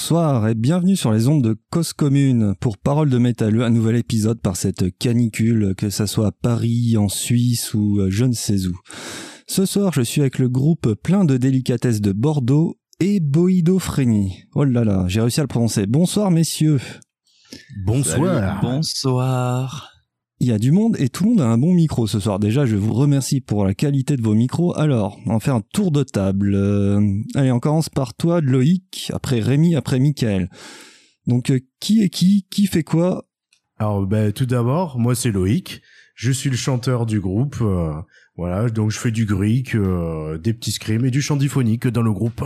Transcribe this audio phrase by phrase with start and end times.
[0.00, 3.96] Bonsoir et bienvenue sur les ondes de Cause Commune pour Parole de Métalleux, un nouvel
[3.96, 8.32] épisode par cette canicule, que ça soit à Paris, en Suisse ou euh, je ne
[8.32, 8.78] sais où.
[9.48, 14.44] Ce soir, je suis avec le groupe plein de délicatesse de Bordeaux et Boïdophrenie.
[14.54, 15.86] Oh là là, j'ai réussi à le prononcer.
[15.86, 16.80] Bonsoir messieurs.
[17.84, 18.60] Bonsoir.
[18.62, 19.97] Bonsoir.
[20.40, 22.38] Il y a du monde et tout le monde a un bon micro ce soir.
[22.38, 24.76] Déjà, je vous remercie pour la qualité de vos micros.
[24.78, 26.54] Alors, on faire un tour de table.
[26.54, 27.00] Euh,
[27.34, 30.48] allez, on commence par toi, Loïc, après Rémi, après Michael.
[31.26, 33.26] Donc, euh, qui est qui Qui fait quoi
[33.78, 35.82] Alors, ben, tout d'abord, moi c'est Loïc.
[36.14, 37.56] Je suis le chanteur du groupe.
[37.60, 37.94] euh,
[38.36, 42.02] voilà, donc je fais du greek, euh, des petits scrims et du chant diphonique dans
[42.02, 42.44] le groupe.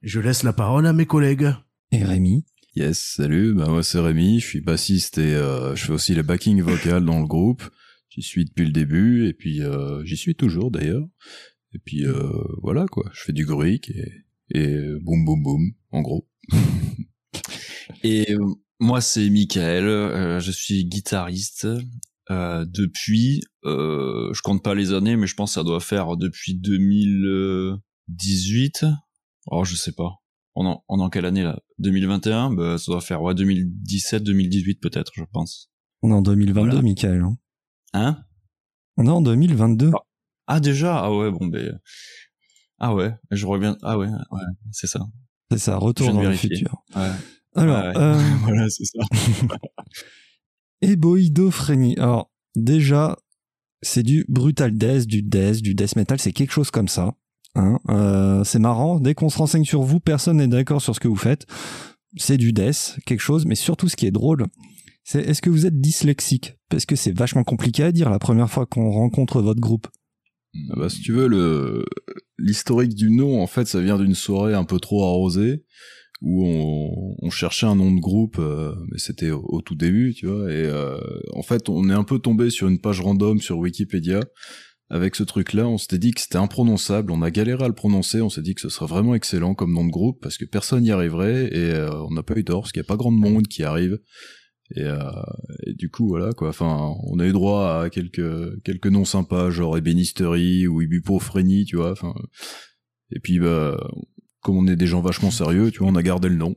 [0.00, 1.52] Je laisse la parole à mes collègues.
[1.92, 2.46] Et Rémi
[2.76, 6.22] Yes, salut, bah moi c'est Rémi, je suis bassiste et euh, je fais aussi les
[6.22, 7.62] backing vocales dans le groupe.
[8.10, 11.06] J'y suis depuis le début et puis euh, j'y suis toujours d'ailleurs.
[11.74, 12.30] Et puis euh,
[12.62, 14.12] voilà quoi, je fais du greek et,
[14.54, 16.28] et boum boum boum, en gros.
[18.02, 18.44] Et euh,
[18.78, 19.84] moi, c'est Michael.
[19.84, 21.66] euh, je suis guitariste
[22.30, 23.40] euh, depuis.
[23.64, 28.84] Euh, je compte pas les années, mais je pense que ça doit faire depuis 2018.
[29.46, 30.20] Oh, je sais pas.
[30.58, 31.60] On en, on en quelle année là?
[31.78, 35.70] 2021 bah, Ça doit faire ouais 2017, 2018 peut-être, je pense.
[36.02, 36.82] On est en 2022, Voilà.
[36.82, 37.20] Michael.
[37.22, 37.36] hein.
[37.92, 38.24] Hein?
[38.96, 39.90] On est en 2022.
[40.46, 40.98] Ah déjà?
[40.98, 41.78] Ah ouais, bon ben.
[42.78, 43.76] Ah ouais, je reviens.
[43.82, 44.40] Ah ouais, ouais,
[44.72, 45.00] c'est ça.
[45.50, 46.82] C'est ça, retour dans le futur.
[46.94, 47.10] Ouais.
[47.54, 49.00] Alors, Ouais, euh, voilà, c'est ça.
[50.82, 51.96] Héboïdophrénie.
[51.98, 53.16] Alors, déjà,
[53.82, 57.14] c'est du brutal death, du death, du death metal, c'est quelque chose comme ça.
[57.56, 57.78] Hein.
[57.88, 61.08] Euh, c'est marrant, dès qu'on se renseigne sur vous, personne n'est d'accord sur ce que
[61.08, 61.46] vous faites.
[62.16, 64.46] C'est du death, quelque chose, mais surtout ce qui est drôle,
[65.04, 66.56] c'est est-ce que vous êtes dyslexique?
[66.68, 69.88] Parce que c'est vachement compliqué à dire la première fois qu'on rencontre votre groupe.
[70.70, 71.84] Ah bah, si tu veux,
[72.38, 75.64] l'historique du nom, en fait, ça vient d'une soirée un peu trop arrosée
[76.22, 76.46] où
[77.22, 80.50] on, cherchait un nom de groupe, euh, mais c'était au, au tout début, tu vois.
[80.50, 80.98] Et euh,
[81.34, 84.20] en fait, on est un peu tombé sur une page random sur Wikipédia
[84.88, 85.66] avec ce truc-là.
[85.66, 87.12] On s'était dit que c'était imprononçable.
[87.12, 88.20] On a galéré à le prononcer.
[88.20, 90.82] On s'est dit que ce serait vraiment excellent comme nom de groupe parce que personne
[90.82, 93.12] n'y arriverait et euh, on n'a pas eu tort parce qu'il n'y a pas grand
[93.12, 93.98] de monde qui arrive.
[94.74, 94.98] Et, euh,
[95.64, 96.48] et du coup, voilà quoi.
[96.48, 101.76] Enfin, on a eu droit à quelques quelques noms sympas, genre ébénisterie ou ibuprofrénie, tu
[101.76, 101.92] vois.
[101.92, 102.14] Enfin,
[103.10, 103.76] et puis bah,
[104.40, 106.54] comme on est des gens vachement sérieux, tu vois, on a gardé le nom.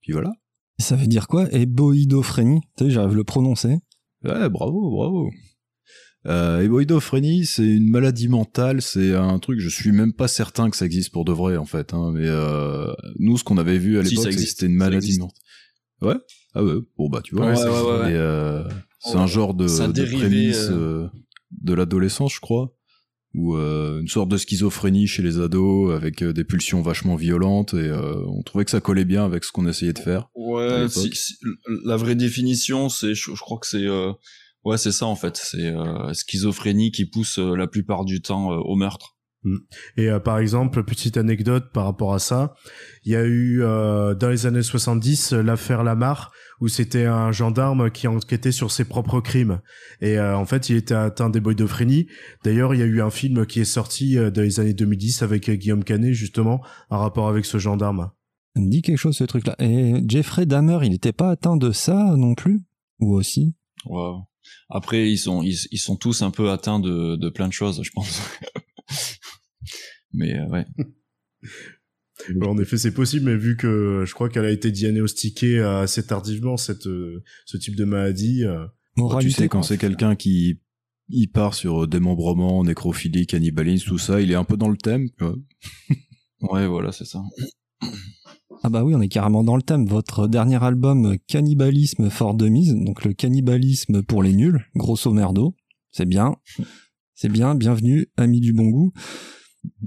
[0.00, 0.32] Puis voilà.
[0.78, 1.52] Ça veut dire quoi?
[1.52, 3.78] Héboïdophrénie Tu sais, j'arrive à le prononcer.
[4.24, 5.30] Ouais, bravo, bravo.
[6.26, 10.76] Euh, héboïdophrénie, c'est une maladie mentale, c'est un truc, je suis même pas certain que
[10.76, 13.98] ça existe pour de vrai, en fait, hein, mais euh, nous, ce qu'on avait vu
[13.98, 15.38] à l'époque, c'est c'était une maladie mentale.
[16.02, 16.16] Ouais?
[16.54, 17.46] Ah ouais, bon bah, tu vois.
[17.48, 18.64] Ouais, c'est- ouais, et, euh,
[19.00, 19.20] c'est Ouais.
[19.22, 21.06] un genre de, C'est un de prémisse euh,
[21.62, 22.74] de l'adolescence, je crois,
[23.32, 27.90] ou une sorte de schizophrénie chez les ados, avec des pulsions vachement violentes, et
[28.26, 30.28] on trouvait que ça collait bien avec ce qu'on essayait de faire.
[30.34, 31.14] Ouais, l'époque.
[31.14, 31.36] si- si-
[31.86, 33.86] la vraie définition, c'est, je, je crois que c'est,
[34.64, 38.52] ouais, c'est ça en fait, c'est euh, schizophrénie qui pousse euh, la plupart du temps
[38.52, 39.16] euh, au meurtre.
[39.96, 42.54] Et euh, par exemple, petite anecdote par rapport à ça,
[43.04, 47.32] il y a eu euh, dans les années 70 euh, l'affaire Lamar où c'était un
[47.32, 49.62] gendarme qui enquêtait sur ses propres crimes
[50.02, 52.06] et euh, en fait il était atteint d'éboïdophrénie.
[52.44, 55.22] D'ailleurs, il y a eu un film qui est sorti euh, dans les années 2010
[55.22, 58.10] avec euh, Guillaume Canet justement en rapport avec ce gendarme.
[58.54, 59.56] Ça me dit quelque chose ce truc-là.
[59.58, 62.62] Et Jeffrey Dahmer, il n'était pas atteint de ça non plus?
[62.98, 63.54] Ou aussi?
[63.86, 64.18] Ouais.
[64.68, 67.82] Après, ils sont, ils, ils sont tous un peu atteints de, de plein de choses,
[67.82, 68.20] je pense.
[70.12, 70.66] Mais euh, ouais.
[72.34, 75.80] Ouais, en effet, c'est possible, mais vu que je crois qu'elle a été diagnostiquée euh,
[75.82, 78.44] assez tardivement cette euh, ce type de maladie.
[78.44, 78.66] euh,
[79.20, 80.60] tu sais, quand c'est quelqu'un qui
[81.08, 84.76] il part sur euh, démembrement, nécrophilie, cannibalisme, tout ça, il est un peu dans le
[84.76, 85.08] thème.
[86.42, 87.22] Ouais, voilà, c'est ça.
[88.62, 89.86] Ah bah oui, on est carrément dans le thème.
[89.86, 95.54] Votre dernier album, Cannibalisme fort de mise, donc le cannibalisme pour les nuls, grosso merdo.
[95.92, 96.36] C'est bien.
[97.14, 98.92] C'est bien, bienvenue, amis du bon goût.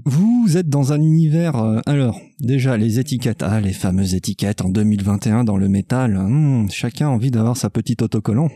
[0.04, 1.56] Vous êtes dans un univers...
[1.56, 3.42] euh, alors, déjà, les étiquettes.
[3.44, 6.16] Ah, les fameuses étiquettes en 2021 dans le métal.
[6.16, 8.48] Hmm, chacun a envie d'avoir sa petite autocollant.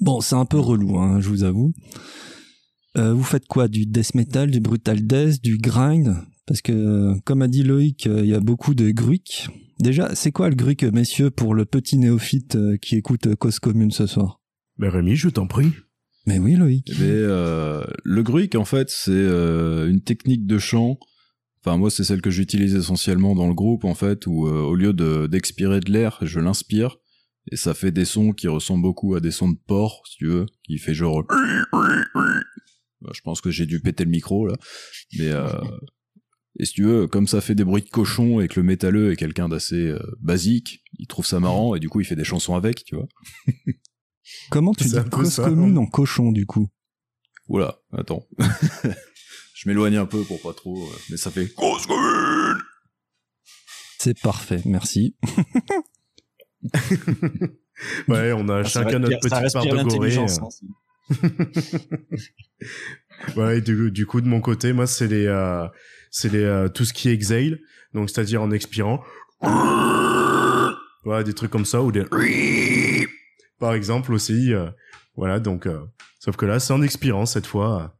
[0.00, 1.72] Bon, c'est un peu relou, hein, je vous avoue.
[2.96, 3.68] Euh, vous faites quoi?
[3.68, 6.14] Du death metal, du brutal death, du grind?
[6.46, 9.48] Parce que, euh, comme a dit Loïc, euh, il y a beaucoup de gruic.
[9.78, 13.58] Déjà, c'est quoi le gruic, messieurs, pour le petit néophyte euh, qui écoute euh, Cause
[13.58, 14.40] Commune ce soir?
[14.78, 15.72] Ben Rémi, je t'en prie.
[16.26, 16.88] Mais oui, Loïc.
[16.90, 20.98] Eh ben, euh, le gruic, en fait, c'est euh, une technique de chant.
[21.64, 24.74] Enfin, moi, c'est celle que j'utilise essentiellement dans le groupe, en fait, où euh, au
[24.74, 26.96] lieu de d'expirer de l'air, je l'inspire.
[27.50, 30.26] Et ça fait des sons qui ressemblent beaucoup à des sons de porc, si tu
[30.26, 31.24] veux, qui fait genre...
[33.00, 34.54] Bah, Je pense que j'ai dû péter le micro, là.
[35.18, 35.48] Mais euh,
[36.58, 39.12] Et si tu veux, comme ça fait des bruits de cochon et que le métalleux
[39.12, 42.24] est quelqu'un d'assez euh, basique, il trouve ça marrant et du coup il fait des
[42.24, 43.08] chansons avec, tu vois.
[44.50, 46.68] Comment tu dis cause ça, commune non en cochon du coup?
[47.48, 48.26] Oula, attends.
[49.54, 52.58] Je m'éloigne un peu pour pas trop, euh, mais ça fait grosse commune.
[53.98, 55.16] C'est parfait, merci.
[58.06, 59.82] Ouais, on a Ça chacun notre petite part de gorée.
[59.82, 60.48] l'intelligence, hein.
[63.36, 65.66] Ouais, du, du coup, de mon côté, moi, c'est les, euh,
[66.12, 67.58] c'est les, euh, tout ce qui exhale,
[67.94, 69.02] donc c'est-à-dire en expirant.
[71.04, 72.04] Ouais, des trucs comme ça, ou des,
[73.58, 74.68] par exemple aussi, euh,
[75.16, 75.80] voilà, donc, euh,
[76.20, 77.96] sauf que là, c'est en expirant cette fois.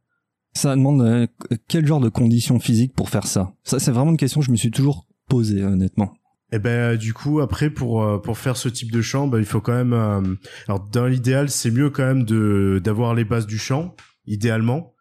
[0.55, 1.27] Ça demande
[1.67, 3.55] quel genre de conditions physiques pour faire ça?
[3.65, 6.15] Ça, c'est vraiment une question que je me suis toujours posée, honnêtement.
[6.53, 9.63] Et ben, du coup, après, pour, pour faire ce type de chant, ben, il faut
[9.63, 10.21] quand même, euh,
[10.69, 14.92] alors, dans l'idéal, c'est mieux quand même de, d'avoir les bases du chant, idéalement.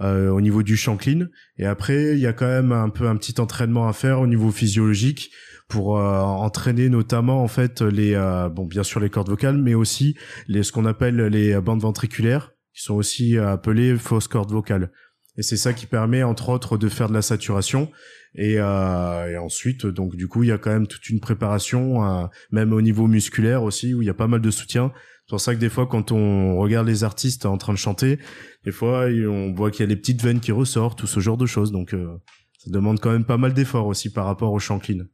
[0.00, 1.26] Euh, au niveau du chant clean
[1.58, 4.26] et après il y a quand même un peu un petit entraînement à faire au
[4.26, 5.30] niveau physiologique
[5.68, 9.74] pour euh, entraîner notamment en fait les euh, bon bien sûr les cordes vocales mais
[9.74, 10.16] aussi
[10.48, 14.92] les ce qu'on appelle les bandes ventriculaires qui sont aussi euh, appelées fausses cordes vocales.
[15.38, 17.90] Et c'est ça qui permet entre autres de faire de la saturation.
[18.34, 22.04] Et, euh, et ensuite donc du coup il y a quand même toute une préparation
[22.04, 24.92] euh, même au niveau musculaire aussi où il y a pas mal de soutien
[25.26, 28.18] c'est pour ça que des fois quand on regarde les artistes en train de chanter
[28.64, 31.36] des fois on voit qu'il y a les petites veines qui ressortent tout ce genre
[31.36, 32.16] de choses donc euh,
[32.58, 35.04] ça demande quand même pas mal d'efforts aussi par rapport au chant clean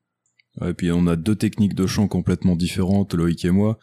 [0.61, 3.79] Ouais, et puis on a deux techniques de chant complètement différentes, Loïc et moi.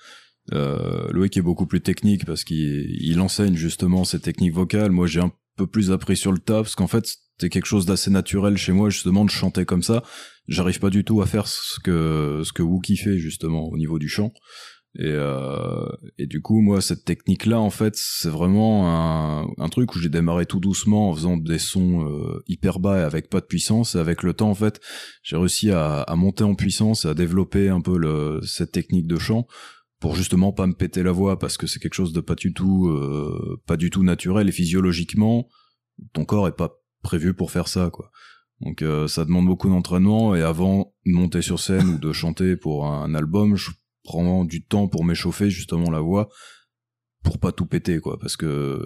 [0.53, 4.91] Euh, Loïc est beaucoup plus technique parce qu'il il enseigne justement ces techniques vocales.
[4.91, 7.85] Moi, j'ai un peu plus appris sur le tas parce qu'en fait, c'était quelque chose
[7.85, 10.03] d'assez naturel chez moi justement de chanter comme ça.
[10.47, 13.99] J'arrive pas du tout à faire ce que ce que Wookie fait justement au niveau
[13.99, 14.31] du chant.
[14.95, 15.87] Et, euh,
[16.17, 20.09] et du coup, moi, cette technique-là, en fait, c'est vraiment un, un truc où j'ai
[20.09, 23.95] démarré tout doucement en faisant des sons euh, hyper bas et avec pas de puissance.
[23.95, 24.81] Et avec le temps, en fait,
[25.21, 29.19] j'ai réussi à, monter en puissance et à développer un peu le, cette technique de
[29.19, 29.45] chant
[29.99, 32.53] pour justement pas me péter la voix parce que c'est quelque chose de pas du
[32.53, 35.49] tout euh, pas du tout naturel et physiologiquement
[36.13, 38.09] ton corps est pas prévu pour faire ça quoi
[38.61, 42.55] donc euh, ça demande beaucoup d'entraînement et avant de monter sur scène ou de chanter
[42.55, 43.57] pour un album
[44.03, 46.29] prends du temps pour m'échauffer justement la voix
[47.23, 48.17] pour pas tout péter quoi.
[48.19, 48.79] Parce que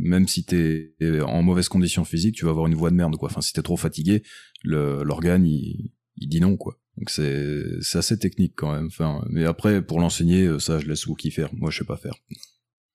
[0.00, 3.28] même si t'es en mauvaise condition physique tu vas avoir une voix de merde quoi.
[3.30, 4.22] Enfin si t'es trop fatigué
[4.62, 6.78] l'organe il, il dit non quoi.
[6.96, 8.86] Donc c'est c'est assez technique quand même.
[8.86, 11.50] Enfin mais après pour l'enseigner euh, ça je laisse Wookie faire.
[11.54, 12.14] Moi je sais pas faire.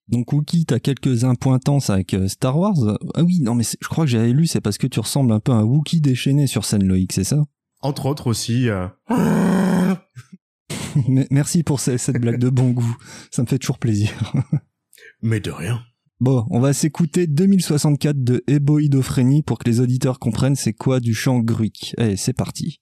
[0.08, 2.98] Donc Wookie, t'as quelques impointances avec euh, Star Wars.
[3.14, 5.40] Ah oui, non mais je crois que j'avais lu, c'est parce que tu ressembles un
[5.40, 7.44] peu à un Wookie déchaîné sur scène, Loïc, c'est ça?
[7.82, 8.86] Entre autres aussi euh,
[11.30, 12.96] Merci pour ce- cette blague de bon goût,
[13.30, 14.10] ça me fait toujours plaisir.
[15.22, 15.80] mais de rien
[16.18, 21.12] Bon, on va s'écouter 2064 de Héboïdophrènie pour que les auditeurs comprennent c'est quoi du
[21.12, 21.94] chant gruic.
[21.98, 22.80] Allez, c'est parti.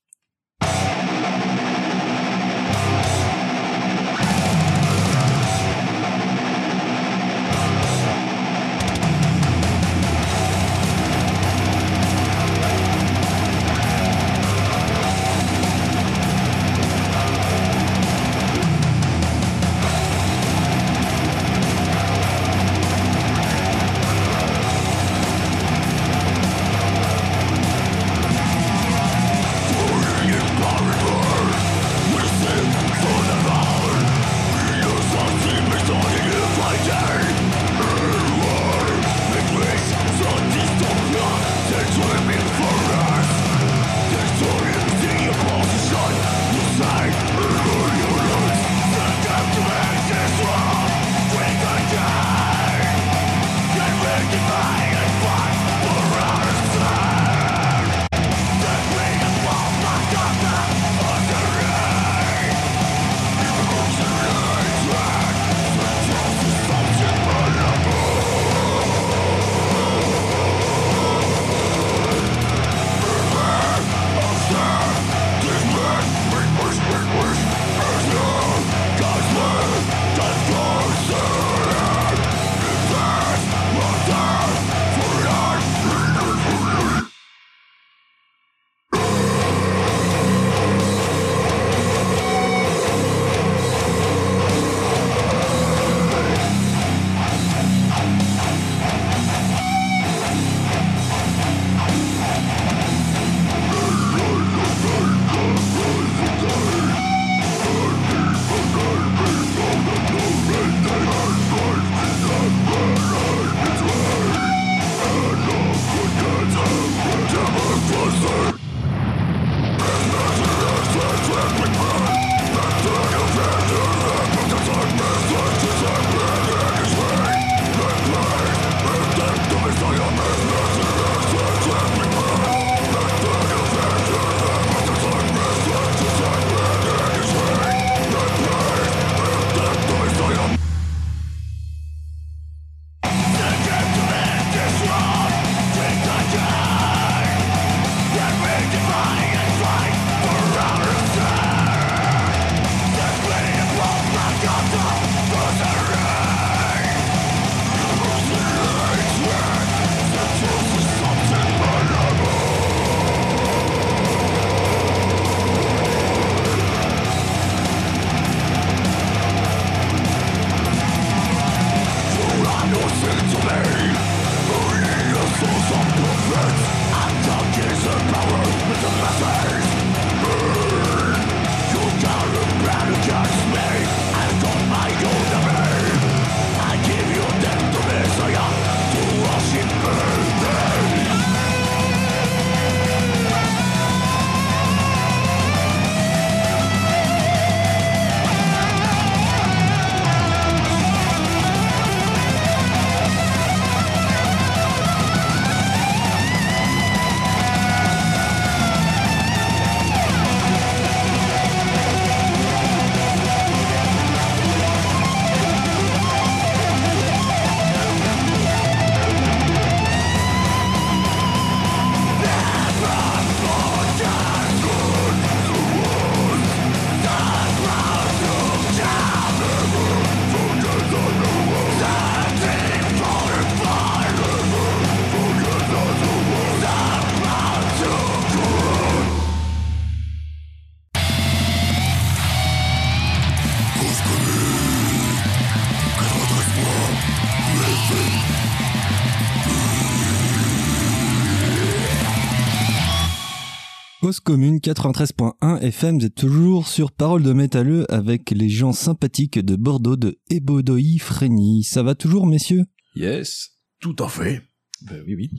[254.14, 259.40] Cause commune 93.1 FM, vous êtes toujours sur Parole de métalleux avec les gens sympathiques
[259.40, 261.64] de Bordeaux de Ebodoï Frény.
[261.64, 262.64] Ça va toujours, messieurs?
[262.94, 263.50] Yes.
[263.80, 264.42] Tout à fait.
[264.82, 265.30] Ben oui, oui.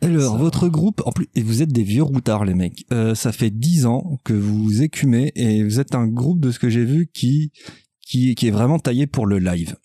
[0.00, 2.86] Alors, Ça votre groupe, en plus, et vous êtes des vieux routards, les mecs.
[2.92, 6.58] Euh, ça fait dix ans que vous écumez et vous êtes un groupe de ce
[6.58, 7.52] que j'ai vu qui,
[8.06, 9.76] qui, qui est vraiment taillé pour le live.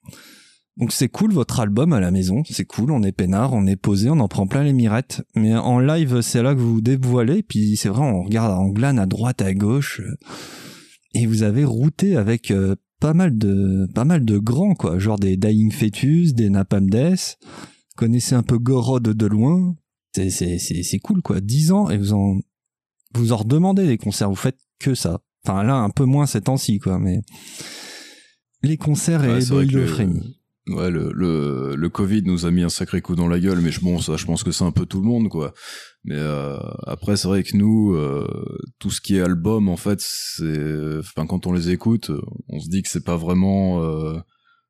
[0.77, 3.75] Donc c'est cool votre album à la maison, c'est cool, on est peinard, on est
[3.75, 5.21] posé, on en prend plein les mirettes.
[5.35, 8.69] Mais en live, c'est là que vous vous dévoilez, puis c'est vrai, on regarde en
[8.69, 10.17] glane à droite, à gauche, euh,
[11.13, 15.19] et vous avez routé avec euh, pas mal de, pas mal de grands quoi, genre
[15.19, 17.37] des Dying Fetus, des Napalm Death.
[17.95, 19.75] Connaissez un peu Gorod de loin,
[20.15, 21.39] c'est c'est c'est c'est cool quoi.
[21.39, 22.39] 10 ans et vous en
[23.13, 25.21] vous en redemandez des concerts, vous faites que ça.
[25.45, 27.19] Enfin là un peu moins ces temps-ci quoi, mais
[28.63, 30.21] les concerts Ouais, et que le-.
[30.67, 33.69] Ouais, le, le, le Covid nous a mis un sacré coup dans la gueule, mais
[33.71, 35.53] je, bon, ça, je pense que c'est un peu tout le monde, quoi.
[36.05, 38.25] Mais euh, après, c'est vrai que nous, euh,
[38.79, 42.11] tout ce qui est album, en fait, c'est, enfin, quand on les écoute,
[42.47, 44.17] on se dit que c'est pas vraiment, euh,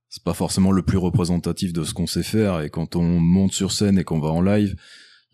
[0.09, 2.61] c'est pas forcément le plus représentatif de ce qu'on sait faire.
[2.61, 4.75] Et quand on monte sur scène et qu'on va en live,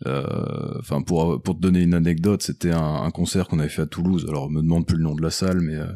[0.07, 3.83] euh, enfin, pour pour te donner une anecdote, c'était un, un concert qu'on avait fait
[3.83, 4.25] à Toulouse.
[4.27, 5.87] Alors, on me demande plus le nom de la salle, mais euh,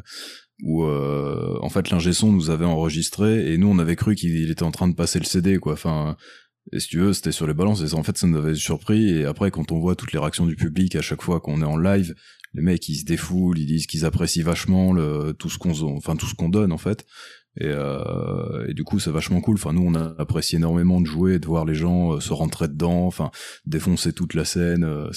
[0.62, 4.50] où euh, en fait l'ingé son nous avait enregistré et nous on avait cru qu'il
[4.50, 5.72] était en train de passer le CD quoi.
[5.72, 6.16] Enfin
[6.72, 8.54] et si tu veux c'était sur les balances et ça, en fait ça nous avait
[8.54, 9.08] surpris.
[9.10, 11.66] Et après quand on voit toutes les réactions du public à chaque fois qu'on est
[11.66, 12.14] en live
[12.54, 16.16] les mecs ils se défoulent ils disent qu'ils apprécient vachement le tout ce qu'on enfin
[16.16, 17.04] tout ce qu'on donne en fait.
[17.60, 19.56] Et, euh, et du coup c'est vachement cool.
[19.56, 22.66] Enfin nous on a apprécié énormément de jouer de voir les gens euh, se rentrer
[22.68, 23.30] dedans enfin
[23.66, 25.10] défoncer toute la scène euh,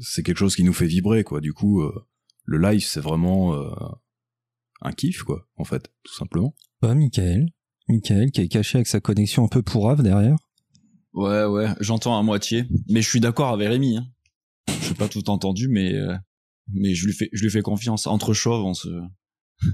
[0.00, 1.40] c'est quelque chose qui nous fait vibrer quoi.
[1.40, 1.92] Du coup euh,
[2.44, 3.56] le live c'est vraiment
[4.82, 7.48] un kiff quoi en fait tout simplement Pas Michael.
[7.88, 10.36] Michael qui est caché avec sa connexion un peu pourrave derrière.
[11.12, 12.64] Ouais, ouais, j'entends à moitié.
[12.88, 13.98] Mais je suis d'accord avec Rémi.
[13.98, 14.06] Hein.
[14.82, 16.14] Je n'ai pas tout entendu, mais, euh,
[16.72, 18.06] mais je, lui fais, je lui fais confiance.
[18.06, 18.88] Entre chauves, on se...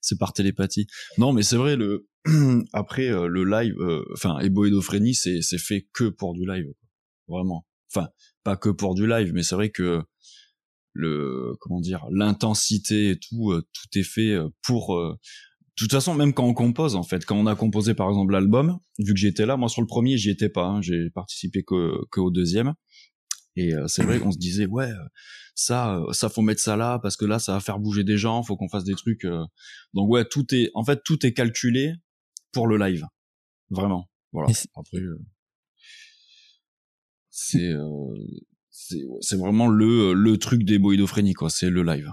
[0.00, 0.86] c'est par télépathie.
[1.18, 2.08] Non, mais c'est vrai, le
[2.72, 6.64] après, euh, le live, euh, enfin, Eboédophrenie, c'est c'est fait que pour du live.
[7.26, 7.38] quoi.
[7.38, 7.66] Vraiment.
[7.92, 8.08] Enfin,
[8.42, 10.02] pas que pour du live, mais c'est vrai que
[10.92, 15.18] le comment dire l'intensité et tout euh, tout est fait euh, pour euh,
[15.78, 17.24] de toute façon même quand on compose en fait.
[17.24, 20.16] Quand on a composé par exemple l'album vu que j'étais là moi sur le premier
[20.18, 22.74] j'y étais pas hein, j'ai participé que que au deuxième.
[23.54, 25.04] Et euh, c'est vrai qu'on se disait ouais euh,
[25.54, 28.42] ça ça faut mettre ça là parce que là ça va faire bouger des gens
[28.42, 29.44] faut qu'on fasse des trucs euh.
[29.94, 31.94] donc ouais tout est en fait tout est calculé
[32.52, 33.04] pour le live.
[33.70, 34.08] Vraiment.
[34.32, 34.52] Voilà.
[34.76, 35.20] Après euh,
[37.30, 38.14] c'est euh,
[39.20, 42.08] c'est vraiment le le truc des boïdophrénies quoi c'est le live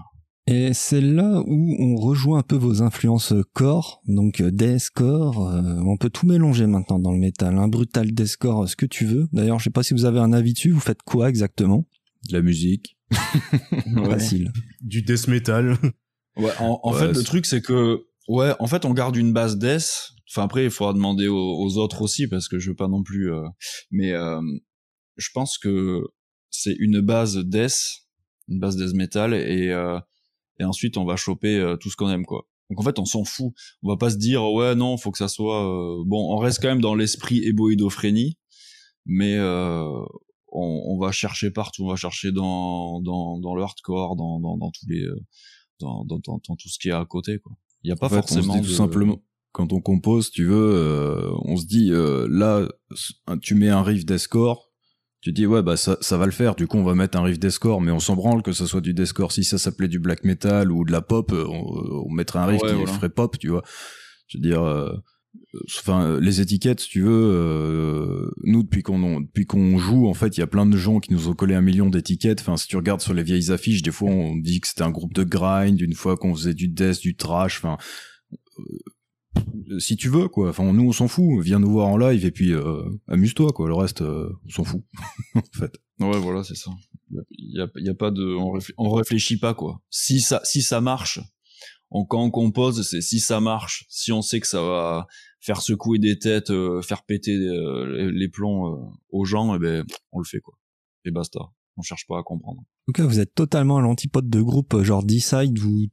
[0.47, 5.61] Et c'est là où on rejoint un peu vos influences core, donc euh, deathcore, euh,
[5.85, 9.05] on peut tout mélanger maintenant dans le métal, un brutal deathcore, euh, ce que tu
[9.05, 9.27] veux.
[9.33, 11.87] D'ailleurs, je sais pas si vous avez un avis dessus, vous faites quoi exactement?
[12.29, 12.95] De la musique
[13.95, 14.09] Ouais.
[14.09, 14.51] Facile.
[14.81, 15.77] Du death metal.
[16.37, 19.31] Ouais, en, en Ouais, fait, le truc, c'est que, ouais, en fait, on garde une
[19.31, 20.09] base death.
[20.29, 23.03] Enfin, après, il faudra demander aux, aux autres aussi, parce que je veux pas non
[23.03, 23.47] plus, euh,
[23.89, 24.41] mais, euh,
[25.15, 26.01] je pense que
[26.61, 28.05] c'est une base death,
[28.47, 29.99] une base death metal, et, euh,
[30.59, 32.47] et ensuite, on va choper euh, tout ce qu'on aime, quoi.
[32.69, 33.53] Donc, en fait, on s'en fout.
[33.83, 36.61] On va pas se dire, ouais, non, faut que ça soit, euh, bon, on reste
[36.61, 38.37] quand même dans l'esprit éboïdophrénie,
[39.05, 44.39] mais, on, on va chercher partout, on va chercher dans, dans, dans le hardcore, dans,
[44.39, 45.05] dans, dans tous les,
[45.79, 47.51] dans, dans, tout ce qui est à côté quoi.
[47.83, 49.21] Il y a pas En fait, on se forcément dit tout de- simplement
[49.51, 52.67] quand on compose tu veux euh, on se dit euh, là
[53.41, 54.71] tu mets un riff d'escore
[55.25, 56.53] tu dis ouais bah ça, ça va le faire.
[56.55, 58.79] Du coup on va mettre un riff d'escore mais on s'en branle que ça soit
[58.79, 62.11] du deathcore si ça s'appelait du black metal ou de la pop euh, on, on
[62.13, 62.91] mettrait un riff Ouais, qui voilà.
[62.91, 63.63] ferait pop tu vois.
[64.27, 64.93] Je veux dire euh,
[65.79, 70.37] enfin les étiquettes si tu veux euh, nous depuis qu'on depuis qu'on joue en fait
[70.37, 72.41] il y a plein de gens qui nous ont collé un million d'étiquettes.
[72.41, 74.91] Enfin si tu regardes sur les vieilles affiches des fois on dit que c'était un
[74.91, 77.77] groupe de grind une fois qu'on faisait du death du trash enfin
[79.79, 82.31] si tu veux quoi enfin nous on s'en fout viens nous voir en live et
[82.31, 84.83] puis euh, amuse-toi quoi le reste euh, on s'en fout
[85.35, 86.71] en fait Ouais, voilà, c'est ça.
[87.31, 89.81] Il y a, y a pas de, on, réfl- on réfléchit pas quoi.
[89.89, 91.21] Si ça, si ça marche,
[91.89, 95.07] on, quand on compose, c'est si ça marche, si on sait que ça va
[95.39, 99.59] faire secouer des têtes, euh, faire péter euh, les- les plombs euh, aux gens, et
[99.59, 100.55] ben on le fait quoi.
[101.05, 101.39] Et basta.
[101.77, 102.59] On cherche pas à comprendre.
[102.59, 105.85] En tout cas, vous êtes totalement à l'antipode de groupe euh, genre D-Side où,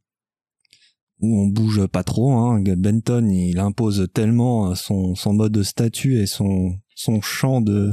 [1.23, 2.33] où on bouge pas trop.
[2.33, 2.63] Hein.
[2.77, 7.93] Benton, il impose tellement euh, son, son mode statut et son, son chant de,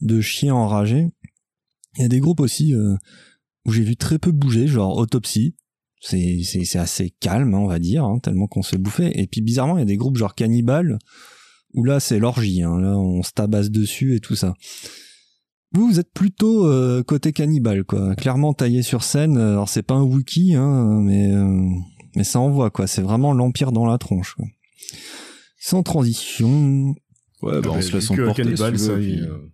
[0.00, 1.08] de chien enragé.
[1.96, 2.94] Il y a des groupes aussi euh,
[3.64, 5.56] où j'ai vu très peu bouger, genre Autopsy.
[6.00, 9.10] C'est, c'est, c'est assez calme, hein, on va dire, hein, tellement qu'on se bouffait.
[9.18, 10.98] Et puis bizarrement, il y a des groupes genre Cannibal,
[11.74, 12.62] où là c'est l'orgie.
[12.62, 14.54] Hein, là, on se tabasse dessus et tout ça.
[15.72, 18.14] Vous, vous êtes plutôt euh, côté cannibale, quoi.
[18.14, 19.36] Clairement taillé sur scène.
[19.36, 21.68] Alors c'est pas un wiki, hein, mais euh,
[22.18, 22.86] mais ça envoie, quoi.
[22.86, 24.34] C'est vraiment l'empire dans la tronche.
[24.34, 24.46] Quoi.
[25.58, 26.94] Sans transition.
[27.42, 28.42] Ouais, bah, on Mais se laisse emporter.
[28.42, 29.50] Cannibal, si tu veux, ça, puis- il, euh,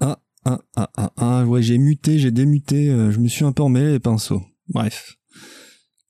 [0.00, 1.44] Ah ah ah ah.
[1.46, 2.88] Ouais, j'ai muté, j'ai démuté.
[2.88, 4.42] euh, je me suis un peu emmêlé les pinceaux.
[4.68, 5.16] Bref.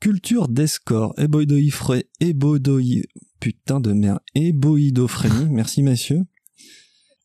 [0.00, 3.04] Culture d'escore, éboïdoïfré, éboïdoï...
[3.40, 4.20] Putain de merde.
[4.36, 5.48] Éboïdophrénie.
[5.50, 6.22] Merci, messieurs.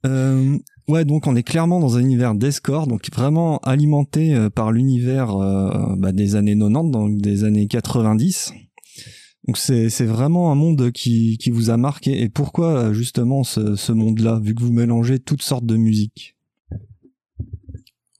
[0.06, 4.71] Euh, ouais, donc on est clairement dans un univers d'escore, donc vraiment alimenté euh, par
[4.71, 8.54] l'univers euh, bah, des années 90, donc des années 90.
[9.47, 12.21] Donc c'est vraiment un monde qui, qui vous a marqué.
[12.21, 16.36] Et pourquoi euh, justement ce, ce monde-là, vu que vous mélangez toutes sortes de musiques?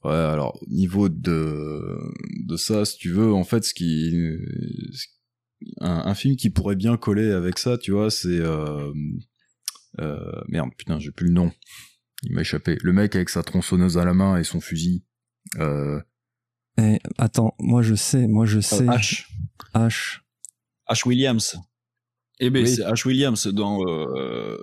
[0.04, 1.98] Ouais, alors au niveau de
[2.46, 4.14] de ça, si tu veux, en fait, ce qui
[5.80, 8.40] un, film qui pourrait bien coller avec ça, tu vois, c'est
[10.48, 11.50] merde, putain, j'ai plus le nom.
[12.24, 12.78] Il m'a échappé.
[12.82, 15.04] Le mec avec sa tronçonneuse à la main et son fusil.
[15.58, 16.00] Euh,
[16.78, 18.84] Eh, attends, moi je sais, moi je sais.
[18.86, 19.26] H.
[19.74, 20.20] H.
[20.88, 21.06] H.
[21.08, 21.56] Williams.
[22.40, 22.70] Eh ben, Oui.
[22.70, 23.06] c'est H.
[23.06, 24.56] Williams dans euh,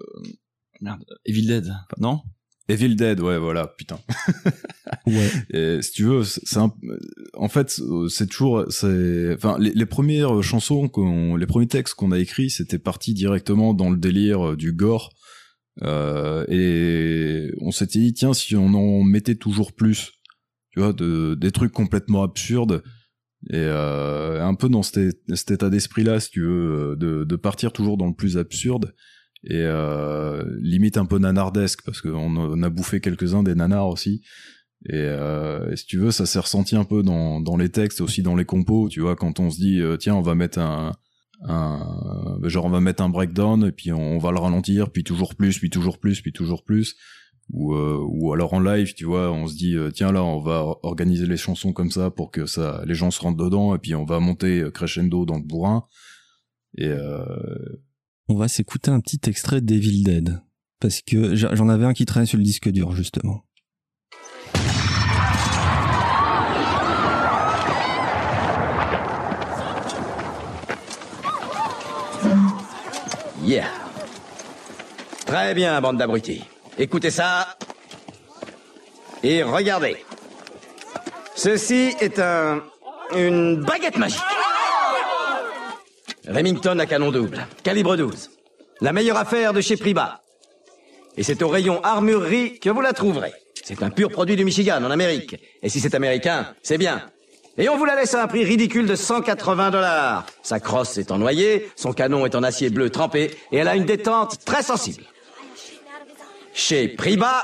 [0.81, 2.21] merde, Evil Dead, non?
[2.67, 3.99] Evil Dead, ouais, voilà, putain.
[5.07, 5.29] Ouais.
[5.51, 6.73] Et si tu veux, c'est c'est un,
[7.35, 12.11] en fait, c'est toujours, c'est, enfin, les, les premières chansons qu'on, les premiers textes qu'on
[12.11, 15.13] a écrits, c'était parti directement dans le délire du gore.
[15.83, 20.11] Euh, et on s'était dit, tiens, si on en mettait toujours plus,
[20.71, 22.83] tu vois, de, des trucs complètement absurdes,
[23.51, 27.97] et euh, un peu dans cet, état d'esprit-là, si tu veux, de, de partir toujours
[27.97, 28.93] dans le plus absurde,
[29.45, 34.21] et euh, limite un peu nanardesque, parce qu'on on a bouffé quelques-uns des nanars aussi.
[34.87, 38.01] Et, euh, et si tu veux, ça s'est ressenti un peu dans, dans les textes,
[38.01, 40.59] aussi dans les compos, tu vois, quand on se dit, euh, tiens, on va mettre
[40.59, 40.93] un,
[41.47, 45.35] un, genre on va mettre un breakdown, et puis on, va le ralentir, puis toujours
[45.35, 46.95] plus, puis toujours plus, puis toujours plus.
[47.51, 50.39] Ou, euh, ou alors en live, tu vois, on se dit, euh, tiens là, on
[50.39, 53.77] va organiser les chansons comme ça pour que ça, les gens se rentrent dedans, et
[53.77, 55.85] puis on va monter euh, crescendo dans le bourrin.
[56.77, 57.23] Et euh,
[58.27, 60.41] On va s'écouter un petit extrait d'Evil Dead.
[60.81, 63.45] Parce que j'en avais un qui traînait sur le disque dur, justement.
[73.45, 73.69] Yeah.
[75.27, 76.43] Très bien, bande d'abrutis.
[76.79, 77.55] Écoutez ça.
[79.21, 80.03] Et regardez.
[81.35, 82.63] Ceci est un...
[83.15, 84.19] une baguette magique.
[86.27, 88.31] Remington à canon double, calibre 12.
[88.81, 90.21] La meilleure affaire de chez Priba.
[91.15, 93.33] Et c'est au rayon armurerie que vous la trouverez.
[93.63, 95.35] C'est un pur produit du Michigan, en Amérique.
[95.61, 97.11] Et si c'est américain, c'est bien.
[97.57, 100.25] Et on vous la laisse à un prix ridicule de 180 dollars.
[100.43, 103.75] Sa crosse est en noyer, son canon est en acier bleu trempé, et elle a
[103.75, 105.03] une détente très sensible.
[106.53, 107.43] Chez Priba,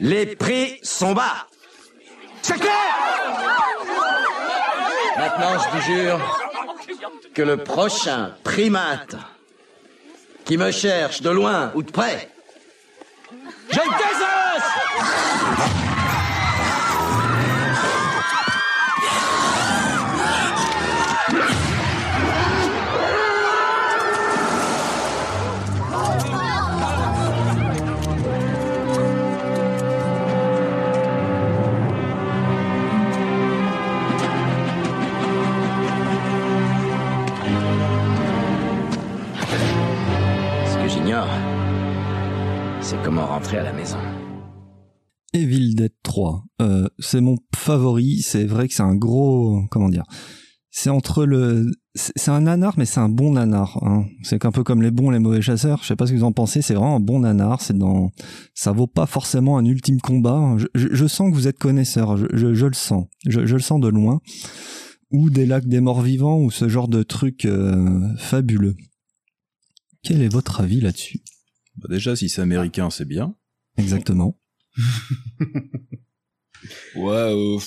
[0.00, 1.46] les prix sont bas.
[2.42, 2.72] C'est clair
[5.16, 6.20] Maintenant, je vous jure
[7.34, 9.16] que le prochain primate
[10.44, 12.30] qui me cherche de loin ou de près,
[13.70, 13.90] je le
[42.90, 43.98] c'est comment rentrer à la maison.
[45.32, 46.42] Evil Dead 3.
[46.60, 48.20] Euh, c'est mon favori.
[48.20, 50.02] C'est vrai que c'est un gros, comment dire.
[50.72, 53.78] C'est entre le, c'est un nanar, mais c'est un bon nanar.
[53.84, 54.06] Hein.
[54.24, 55.82] C'est un peu comme les bons, les mauvais chasseurs.
[55.82, 56.62] Je sais pas ce que vous en pensez.
[56.62, 57.60] C'est vraiment un bon nanar.
[57.60, 58.10] C'est dans,
[58.54, 60.56] ça vaut pas forcément un ultime combat.
[60.74, 62.16] Je, sens que vous êtes connaisseur.
[62.16, 63.06] Je, le sens.
[63.24, 64.20] Je, je le sens de loin.
[65.12, 68.74] Ou des lacs des morts vivants ou ce genre de truc euh, fabuleux.
[70.02, 71.20] Quel est votre avis là-dessus?
[71.80, 73.34] Bah déjà, si c'est américain, c'est bien.
[73.76, 74.38] Exactement.
[76.94, 77.58] Ouais, euh,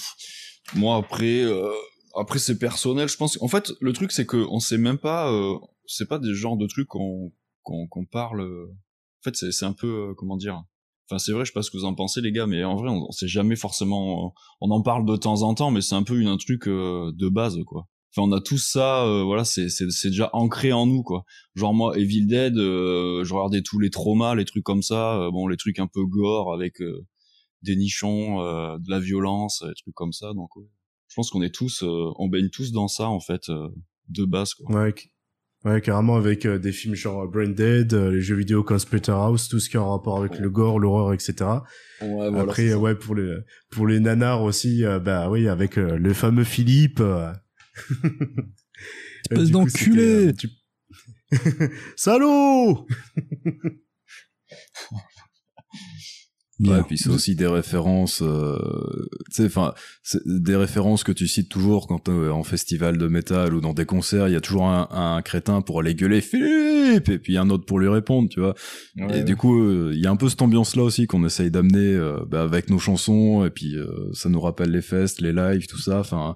[0.76, 1.72] moi après, euh,
[2.16, 3.10] après c'est personnel.
[3.10, 3.42] Je pense.
[3.42, 5.32] En fait, le truc c'est que on sait même pas.
[5.32, 8.42] Euh, c'est pas des genres de trucs qu'on qu'on qu'on parle.
[8.42, 8.68] euh.
[9.22, 10.64] En fait, c'est c'est un peu euh, comment dire.
[11.10, 12.76] Enfin, c'est vrai, je sais pas ce que vous en pensez, les gars, mais en
[12.76, 14.34] vrai, on, on sait jamais forcément.
[14.62, 17.12] On en parle de temps en temps, mais c'est un peu une, un truc euh,
[17.16, 17.88] de base, quoi.
[18.16, 21.26] Enfin, on a tous ça, euh, voilà, c'est c'est c'est déjà ancré en nous, quoi.
[21.56, 25.32] Genre moi, Evil Dead, euh, je regardais tous les traumas, les trucs comme ça, euh,
[25.32, 27.06] bon, les trucs un peu gore avec euh,
[27.64, 30.34] des nichons, euh, de la violence, des trucs comme ça.
[30.34, 30.66] Donc, ouais.
[31.08, 33.70] je pense qu'on est tous, euh, on baigne tous dans ça en fait, euh,
[34.10, 34.84] de base, quoi.
[34.84, 34.94] Ouais,
[35.66, 39.48] Ouais, carrément avec euh, des films genre Brain Dead, euh, les jeux vidéo comme Splatterhouse,
[39.48, 41.34] tout ce qui a un rapport avec le gore, l'horreur, etc.
[42.02, 43.38] Ouais, voilà, Après, ouais, pour les
[43.72, 47.02] pour les nanars aussi, bah oui, avec euh, le fameux Philippe.
[48.06, 48.10] Euh.
[49.32, 50.50] Espèce d'enculé euh, tu-
[51.96, 52.86] Salaud.
[56.60, 58.58] Ouais, puis c'est aussi des références, euh,
[59.32, 59.74] tu sais, enfin,
[60.26, 63.86] des références que tu cites toujours quand t'es en festival de métal ou dans des
[63.86, 67.50] concerts, il y a toujours un, un crétin pour aller gueuler Philippe et puis un
[67.50, 68.54] autre pour lui répondre, tu vois.
[68.96, 69.20] Ouais.
[69.20, 71.96] Et du coup, euh, il y a un peu cette ambiance-là aussi qu'on essaye d'amener
[71.96, 75.66] euh, bah, avec nos chansons et puis euh, ça nous rappelle les fests, les lives,
[75.68, 76.00] tout ça.
[76.00, 76.36] Enfin,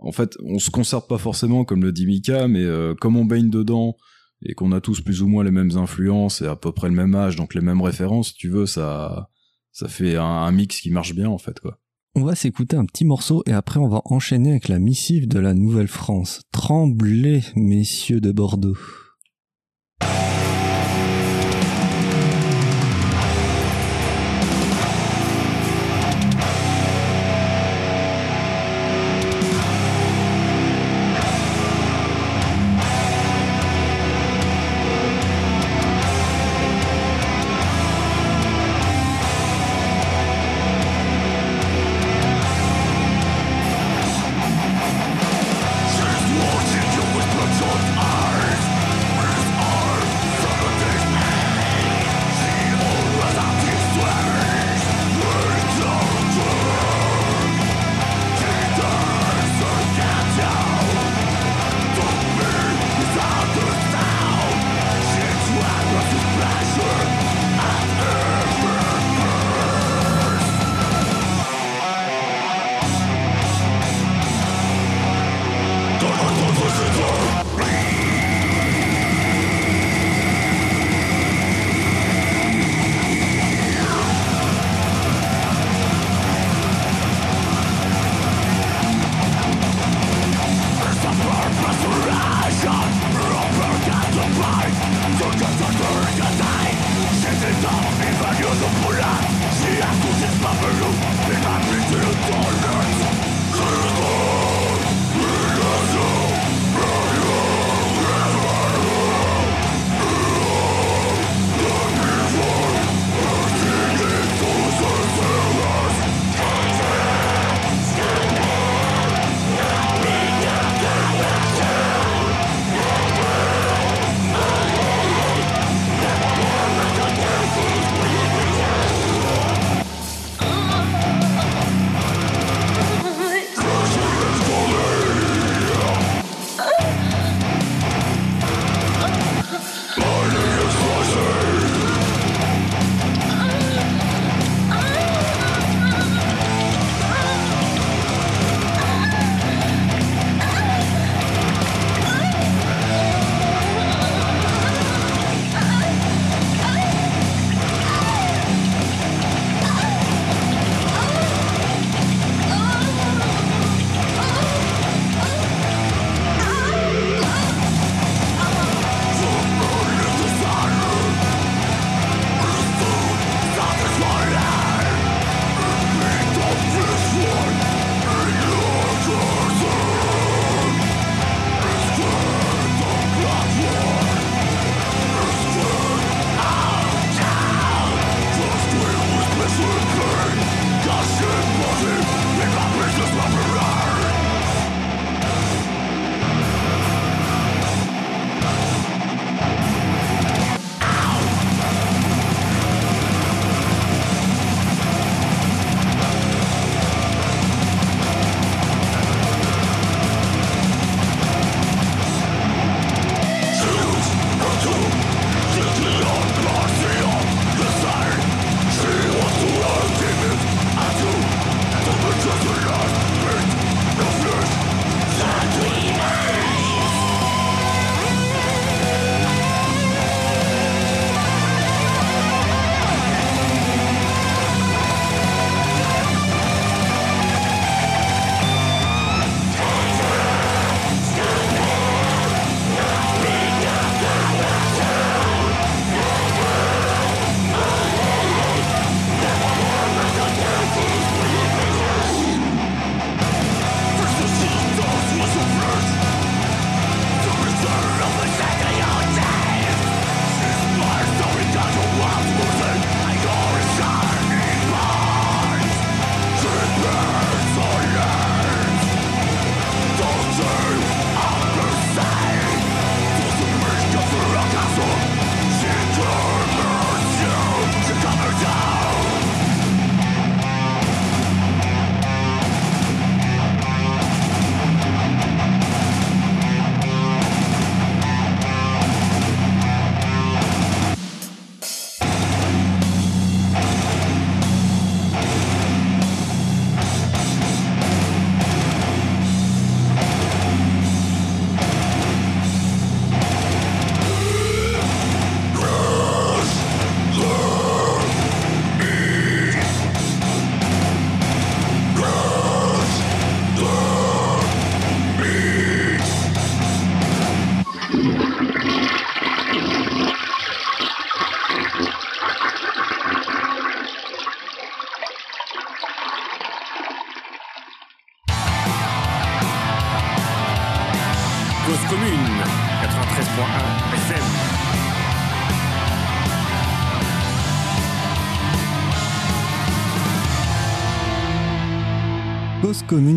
[0.00, 3.24] en fait, on se concerte pas forcément comme le dit Mika, mais euh, comme on
[3.24, 3.96] baigne dedans
[4.42, 6.94] et qu'on a tous plus ou moins les mêmes influences et à peu près le
[6.94, 9.30] même âge, donc les mêmes références, tu veux, ça
[9.72, 11.78] ça fait un, un mix qui marche bien en fait quoi.
[12.16, 15.38] On va s'écouter un petit morceau et après on va enchaîner avec la missive de
[15.38, 16.42] la Nouvelle-France.
[16.50, 18.76] Tremblez, messieurs de Bordeaux.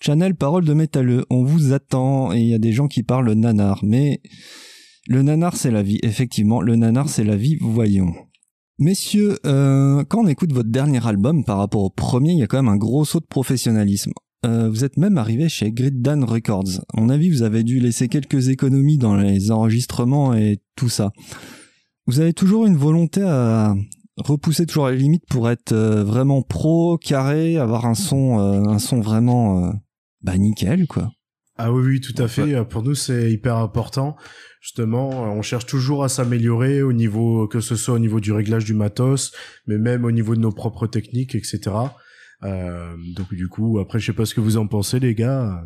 [0.00, 1.24] channel Parole de métalleux.
[1.30, 4.20] On vous attend et il y a des gens qui parlent nanar, mais
[5.08, 8.12] le nanar c'est la vie, effectivement, le nanar c'est la vie, voyons.
[8.78, 12.46] Messieurs, euh, quand on écoute votre dernier album par rapport au premier, il y a
[12.46, 14.12] quand même un gros saut de professionnalisme.
[14.44, 16.84] Euh, vous êtes même arrivé chez Grid Dan Records.
[16.94, 21.12] À mon avis, vous avez dû laisser quelques économies dans les enregistrements et tout ça.
[22.06, 23.74] Vous avez toujours une volonté à
[24.16, 28.78] repousser toujours les limites pour être euh, vraiment pro, carré, avoir un son, euh, un
[28.78, 29.70] son vraiment, euh,
[30.22, 31.10] bah nickel quoi.
[31.58, 32.64] Ah oui, oui, tout à fait.
[32.64, 34.16] Pour nous, c'est hyper important.
[34.60, 38.64] Justement, on cherche toujours à s'améliorer au niveau, que ce soit au niveau du réglage
[38.64, 39.32] du matos,
[39.66, 41.60] mais même au niveau de nos propres techniques, etc.
[42.44, 45.62] Euh, donc du coup, après, je sais pas ce que vous en pensez, les gars.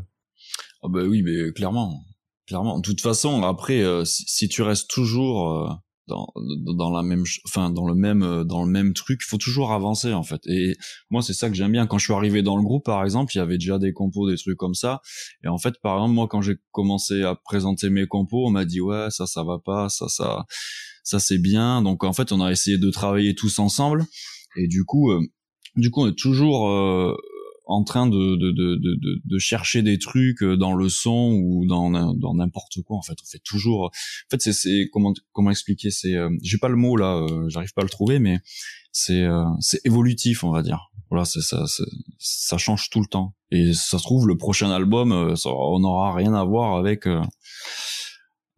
[0.83, 2.05] Ah bah oui, mais clairement,
[2.47, 2.79] clairement.
[2.79, 5.69] De toute façon, après, euh, si, tu restes toujours euh,
[6.07, 6.29] dans,
[6.77, 10.13] dans la même, enfin dans le même, dans le même truc, il faut toujours avancer
[10.13, 10.41] en fait.
[10.47, 10.77] Et
[11.11, 11.87] moi, c'est ça que j'aime bien.
[11.87, 14.31] Quand je suis arrivé dans le groupe, par exemple, il y avait déjà des compos,
[14.31, 15.01] des trucs comme ça.
[15.45, 18.65] Et en fait, par exemple, moi, quand j'ai commencé à présenter mes compos, on m'a
[18.65, 20.45] dit ouais, ça, ça va pas, ça, ça,
[21.03, 21.83] ça c'est bien.
[21.83, 24.05] Donc en fait, on a essayé de travailler tous ensemble.
[24.59, 25.13] Et du coup,
[25.77, 27.15] du coup, on est toujours euh,
[27.67, 31.67] en train de, de, de, de, de- chercher des trucs euh, dans le son ou
[31.67, 32.97] dans dans n'importe quoi.
[32.97, 33.87] En fait, on fait toujours.
[33.87, 37.49] En fait, c'est c'est comment comment expliquer C'est euh, j'ai pas le mot là, euh,
[37.49, 38.39] j'arrive pas à le trouver, mais
[38.93, 40.91] c'est euh, c'est évolutif, on va dire.
[41.11, 41.65] Voilà, c'est ça,
[42.19, 43.35] ça change tout le temps.
[43.53, 47.07] Et ça se trouve, le prochain album, euh, ça, on n'aura rien à voir avec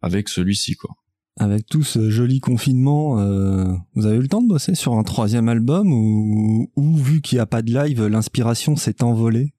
[0.01, 0.95] avec celui-ci, quoi.
[1.41, 3.63] Avec tout ce joli confinement, euh,
[3.95, 7.37] vous avez eu le temps de bosser sur un troisième album ou, ou vu qu'il
[7.37, 9.53] n'y a pas de live, l'inspiration s'est envolée?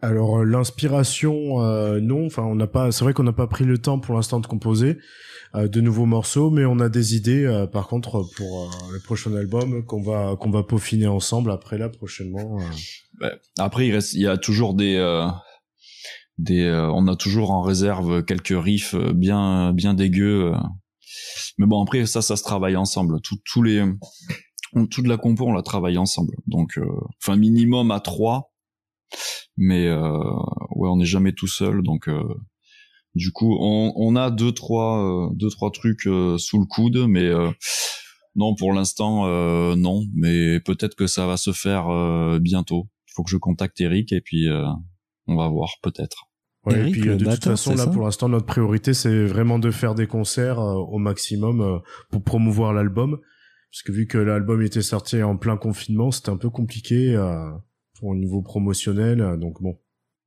[0.00, 2.24] Alors euh, l'inspiration, euh, non.
[2.26, 2.92] Enfin, on n'a pas.
[2.92, 4.96] C'est vrai qu'on n'a pas pris le temps pour l'instant de composer
[5.54, 7.44] euh, de nouveaux morceaux, mais on a des idées.
[7.44, 11.78] euh, par contre, pour euh, le prochain album qu'on va qu'on va peaufiner ensemble après
[11.78, 12.58] là prochainement.
[12.60, 13.24] euh.
[13.26, 13.32] Ouais.
[13.58, 15.26] Après, il reste, il y a toujours des, euh,
[16.38, 20.52] des, euh, on a toujours en réserve quelques riffs bien, bien dégueux.
[21.58, 23.20] Mais bon, après, ça, ça se travaille ensemble.
[23.22, 23.84] Tout, tous les,
[24.74, 26.34] on- toute la compo, on la travaille ensemble.
[26.46, 26.86] Donc, euh,
[27.22, 28.52] enfin, minimum à trois.
[29.56, 30.18] Mais euh,
[30.76, 31.82] ouais, on n'est jamais tout seul.
[31.82, 32.22] Donc, euh,
[33.14, 37.06] du coup, on, on a deux, trois, euh, deux, trois trucs euh, sous le coude,
[37.08, 37.50] mais euh,
[38.36, 39.26] non, pour l'instant,
[39.74, 40.04] non.
[40.14, 41.88] Mais peut-être que ça va se faire
[42.40, 42.88] bientôt.
[43.08, 44.46] Il faut que je contacte Eric et puis
[45.26, 46.27] on va voir peut-être.
[46.68, 49.24] Ouais, Eric, et puis euh, le de toute façon, là pour l'instant, notre priorité c'est
[49.24, 51.78] vraiment de faire des concerts euh, au maximum euh,
[52.10, 53.18] pour promouvoir l'album.
[53.70, 57.50] Parce que vu que l'album était sorti en plein confinement, c'était un peu compliqué euh,
[58.02, 59.36] au niveau promotionnel.
[59.38, 59.78] donc bon.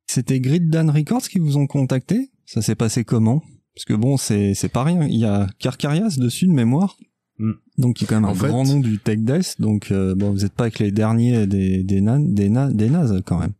[0.07, 2.31] C'était Grid Dan Records qui vous ont contacté?
[2.45, 3.41] Ça s'est passé comment?
[3.73, 5.07] Parce que bon, c'est c'est pas rien.
[5.07, 6.97] Il y a Carcarias dessus de mémoire.
[7.39, 7.51] Mm.
[7.77, 9.55] Donc y a quand même En un fait- grand nom du tech death.
[9.59, 13.21] Donc bon, vous n'êtes pas avec les derniers des des nan, des, na- des nazes
[13.25, 13.53] quand même.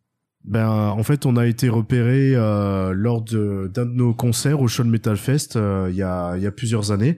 [0.44, 4.68] Ben, en fait, on a été repéré euh, lors de- d'un de, nos concerts au
[4.68, 7.18] Show Metal Fest euh, il y, a, il y a plusieurs années.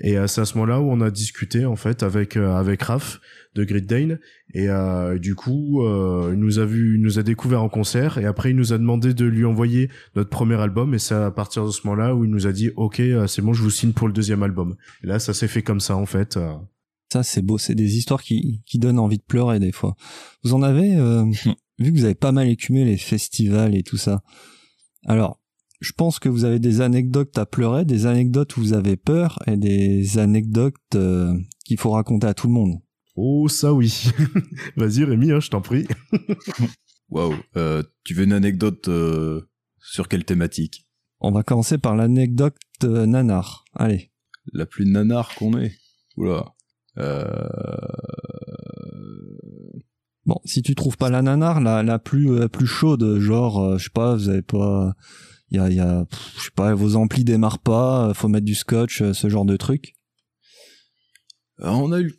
[0.00, 2.82] Et euh, c'est à ce moment-là où on a discuté en fait avec euh, avec
[2.82, 3.20] Raph
[3.54, 4.18] de Grid Dane.
[4.52, 8.18] Et euh, du coup, euh, il nous a vu, il nous a découvert en concert.
[8.18, 10.92] Et après, il nous a demandé de lui envoyer notre premier album.
[10.92, 13.40] Et c'est à partir de ce moment-là où il nous a dit, ok, euh, c'est
[13.40, 14.76] bon, je vous signe pour le deuxième album.
[15.02, 16.36] Et là, ça s'est fait comme ça en fait.
[16.36, 16.52] euh.
[17.10, 17.56] Ça c'est beau.
[17.56, 19.94] C'est des histoires qui qui donnent envie de pleurer des fois.
[20.44, 21.24] Vous en avez euh,
[21.78, 24.22] vu que vous avez pas mal écumé les festivals et tout ça.
[25.04, 25.40] Alors.
[25.80, 29.38] Je pense que vous avez des anecdotes à pleurer, des anecdotes où vous avez peur
[29.46, 32.80] et des anecdotes euh, qu'il faut raconter à tout le monde.
[33.14, 34.10] Oh, ça oui.
[34.76, 35.86] Vas-y, Rémi, hein, je t'en prie.
[37.10, 37.34] Waouh.
[37.56, 39.48] Euh, tu veux une anecdote euh,
[39.80, 40.86] sur quelle thématique?
[41.20, 43.64] On va commencer par l'anecdote euh, nanar.
[43.74, 44.12] Allez.
[44.52, 45.74] La plus nanar qu'on ait.
[46.16, 46.54] Oula.
[46.98, 47.48] Euh...
[50.28, 53.78] Bon, si tu trouves pas la nanar, la, la plus euh, plus chaude, genre, euh,
[53.78, 54.92] je sais pas, vous avez pas,
[55.50, 56.04] il y a, y a
[56.36, 59.56] je sais pas, vos amplis démarrent pas, euh, faut mettre du scotch, ce genre de
[59.56, 59.94] truc.
[61.60, 62.16] On a eu le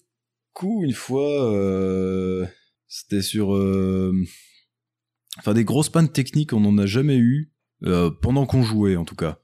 [0.53, 2.47] coup une fois, euh,
[2.87, 4.11] c'était sur, euh,
[5.37, 9.05] enfin des grosses pannes techniques, on en a jamais eu euh, pendant qu'on jouait en
[9.05, 9.37] tout cas.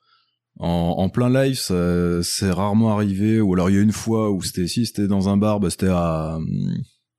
[0.58, 1.60] En, en plein live,
[2.24, 3.42] c'est rarement arrivé.
[3.42, 5.70] Ou alors il y a une fois où c'était si c'était dans un bar, bah,
[5.70, 6.40] c'était à,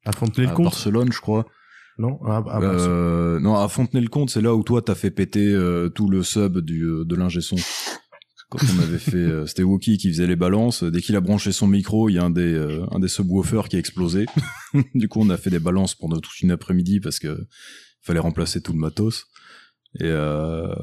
[0.06, 1.46] À à Fontenay-le-Comte Barcelone, je crois.
[1.98, 5.88] Non ah, bah, Euh, non, à Fontenay-le-Comte, c'est là où toi t'as fait péter euh,
[5.88, 7.56] tout le sub du, euh, de l'ingé son.
[8.48, 10.84] quand on avait fait, euh, c'était Wookie qui faisait les balances.
[10.84, 13.68] Dès qu'il a branché son micro, il y a un des, euh, un des subwoofers
[13.68, 14.26] qui a explosé.
[14.94, 17.46] du coup, on a fait des balances pendant toute une après-midi parce que
[18.02, 19.26] fallait remplacer tout le matos.
[19.98, 20.74] Et euh,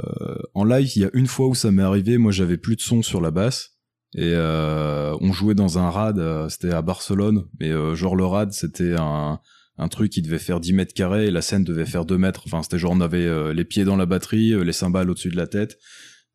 [0.54, 2.82] en live, il y a une fois où ça m'est arrivé, moi j'avais plus de
[2.82, 3.73] son sur la basse.
[4.16, 8.26] Et euh, on jouait dans un rad, euh, c'était à Barcelone, mais euh, genre le
[8.26, 9.40] rad c'était un,
[9.78, 12.44] un truc qui devait faire 10 mètres carrés et la scène devait faire 2 mètres.
[12.46, 15.30] Enfin c'était genre on avait euh, les pieds dans la batterie, euh, les cymbales au-dessus
[15.30, 15.80] de la tête.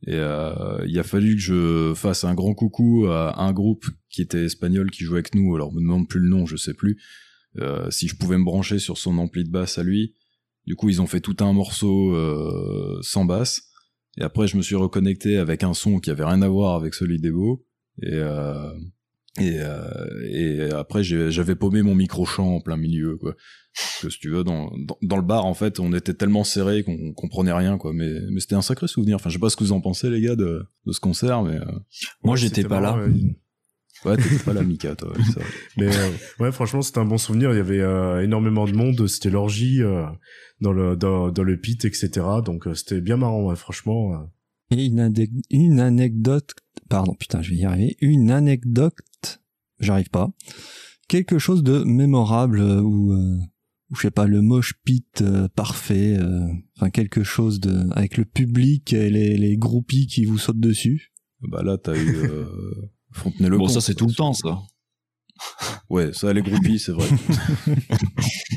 [0.06, 4.22] Et euh, il a fallu que je fasse un grand coucou à un groupe qui
[4.22, 5.54] était espagnol qui jouait avec nous.
[5.54, 7.00] Alors on me demande plus le nom, je sais plus.
[7.58, 10.14] Euh, si je pouvais me brancher sur son ampli de basse à lui.
[10.66, 13.62] Du coup ils ont fait tout un morceau euh, sans basse.
[14.18, 16.94] Et après je me suis reconnecté avec un son qui avait rien à voir avec
[16.94, 17.64] celui d'Evo.
[18.02, 18.72] Et, euh,
[19.40, 19.88] et, euh,
[20.30, 23.34] et après, j'avais paumé mon micro-champ en plein milieu, quoi.
[23.74, 26.42] Parce que si tu veux, dans, dans, dans le bar, en fait, on était tellement
[26.42, 27.92] serrés qu'on comprenait rien, quoi.
[27.92, 29.16] Mais, mais c'était un sacré souvenir.
[29.16, 31.42] Enfin, je sais pas ce que vous en pensez, les gars, de, de ce concert,
[31.42, 31.56] mais...
[31.56, 31.64] euh,
[32.24, 32.96] Moi, Ouais, j'étais pas là.
[32.96, 33.12] ouais.
[34.04, 35.12] Ouais, t'étais pas là, Mika, toi.
[35.76, 37.50] Mais euh, ouais, franchement, c'était un bon souvenir.
[37.52, 39.08] Il y avait euh, énormément de monde.
[39.08, 40.06] C'était l'orgie euh,
[40.60, 42.08] dans le dans, dans le pit, etc.
[42.44, 44.30] Donc euh, c'était bien marrant, ouais, franchement.
[44.70, 45.12] Et une,
[45.50, 46.54] une anecdote,
[46.88, 49.40] pardon, putain, je vais y arriver, une anecdote,
[49.80, 50.30] j'arrive pas,
[51.08, 53.38] quelque chose de mémorable euh, ou, euh,
[53.90, 56.46] ou je sais pas, le moche pit euh, parfait, euh,
[56.76, 61.12] enfin quelque chose de, avec le public et les, les groupies qui vous sautent dessus.
[61.40, 62.44] Bah là, t'as eu euh,
[63.12, 63.68] Fontenay-le-Comte.
[63.68, 64.60] Bon, ça, c'est tout le temps, ça.
[65.88, 67.08] Ouais, ça, les groupies, c'est vrai.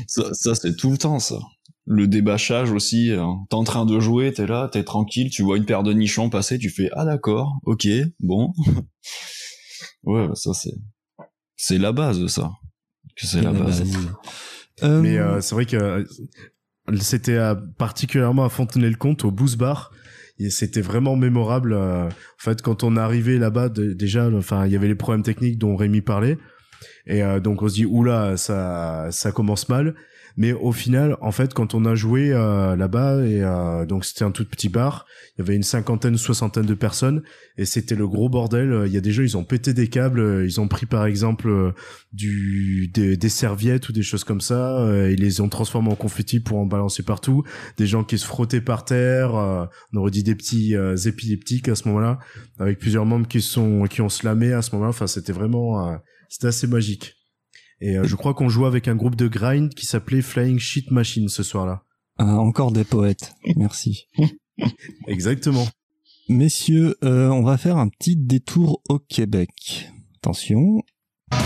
[0.08, 1.38] Ça, ça, c'est tout le temps, ça.
[1.86, 3.10] Le débâchage aussi.
[3.10, 3.38] hein.
[3.50, 6.30] T'es en train de jouer, t'es là, t'es tranquille, tu vois une paire de nichons
[6.30, 7.86] passer, tu fais ah d'accord, ok,
[8.20, 8.52] bon.
[10.04, 10.74] ouais, bah, ça c'est
[11.56, 12.50] c'est la base, ça.
[13.16, 13.82] Que c'est la base.
[14.82, 16.04] Euh, Mais euh, c'est vrai que euh,
[17.00, 17.38] c'était
[17.78, 19.92] particulièrement à Fontenay-le-Comte, au Booze Bar.
[20.38, 21.72] Et c'était vraiment mémorable.
[21.74, 24.94] euh, en fait, quand on est arrivé là-bas, de- déjà, enfin, il y avait les
[24.96, 26.38] problèmes techniques dont Rémi parlait.
[27.06, 29.94] Et euh, donc on se dit oula, ça, ça commence mal.
[30.36, 34.24] Mais au final, en fait, quand on a joué euh, là-bas, et euh, donc c'était
[34.24, 35.06] un tout petit bar,
[35.36, 37.22] il y avait une cinquantaine, soixantaine de personnes,
[37.56, 38.84] et c'était le gros bordel.
[38.86, 41.48] Il y a des gens, ils ont pété des câbles, ils ont pris par exemple
[41.48, 41.72] euh,
[42.12, 45.94] du des, des serviettes ou des choses comme ça, euh, ils les ont transformées en
[45.94, 47.44] confetti pour en balancer partout.
[47.76, 51.68] Des gens qui se frottaient par terre, euh, on aurait dit des petits euh, épileptiques
[51.68, 52.18] à ce moment-là,
[52.58, 54.90] avec plusieurs membres qui sont qui ont slamé à ce moment-là.
[54.90, 55.96] Enfin, c'était vraiment euh,
[56.28, 57.14] c'était assez magique.
[57.84, 60.92] Et euh, je crois qu'on jouait avec un groupe de grind qui s'appelait Flying Shit
[60.92, 61.82] Machine ce soir-là.
[62.16, 64.06] ah, encore des poètes, merci.
[65.08, 65.66] Exactement.
[66.28, 69.88] Messieurs, euh, on va faire un petit détour au Québec.
[70.18, 70.80] Attention,
[71.32, 71.38] C'est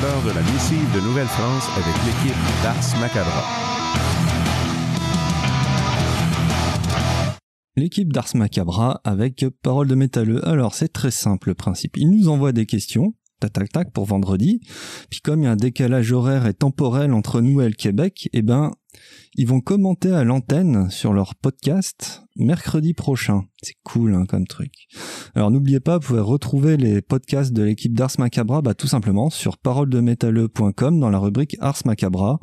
[0.00, 3.68] l'heure de la missive de Nouvelle-France avec l'équipe d'Ars Macabra.
[7.78, 10.46] l'équipe d'Ars Macabra avec Parole de métalleux.
[10.46, 11.96] Alors, c'est très simple le principe.
[11.96, 14.60] Ils nous envoient des questions, tac tac tac, pour vendredi.
[15.10, 18.28] Puis comme il y a un décalage horaire et temporel entre nous et le Québec,
[18.32, 18.72] eh ben,
[19.34, 23.44] ils vont commenter à l'antenne sur leur podcast mercredi prochain.
[23.62, 24.72] C'est cool hein, comme truc.
[25.34, 29.30] Alors n'oubliez pas, vous pouvez retrouver les podcasts de l'équipe d'Ars Macabra bah, tout simplement
[29.30, 32.38] sur paroledemétalleux.com dans la rubrique Ars Macabra.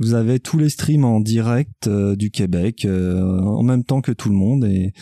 [0.00, 4.12] Vous avez tous les streams en direct euh, du Québec euh, en même temps que
[4.12, 4.92] tout le monde et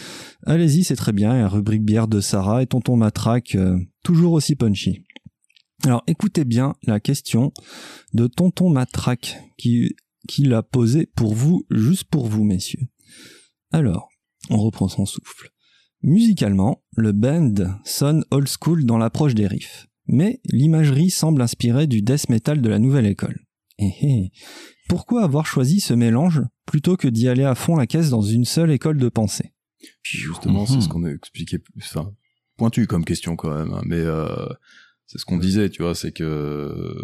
[0.46, 1.34] allez-y, c'est très bien.
[1.36, 5.04] Il la rubrique bière de Sarah et Tonton Matraque euh, toujours aussi punchy.
[5.84, 7.52] Alors écoutez bien la question
[8.14, 9.94] de Tonton Matraque qui
[10.28, 12.86] qui l'a posée pour vous, juste pour vous messieurs.
[13.72, 14.08] Alors,
[14.50, 15.50] on reprend son souffle.
[16.02, 17.54] Musicalement, le band
[17.84, 22.68] sonne old school dans l'approche des riffs, mais l'imagerie semble inspirée du death metal de
[22.68, 23.40] la nouvelle école.
[23.78, 24.30] Eh eh.
[24.88, 28.44] Pourquoi avoir choisi ce mélange plutôt que d'y aller à fond la caisse dans une
[28.44, 29.52] seule école de pensée?
[30.02, 31.58] Justement, c'est ce qu'on a expliqué.
[31.78, 32.12] Enfin,
[32.56, 34.46] pointu comme question quand même, hein, mais euh,
[35.06, 36.94] c'est ce qu'on disait, tu vois, c'est que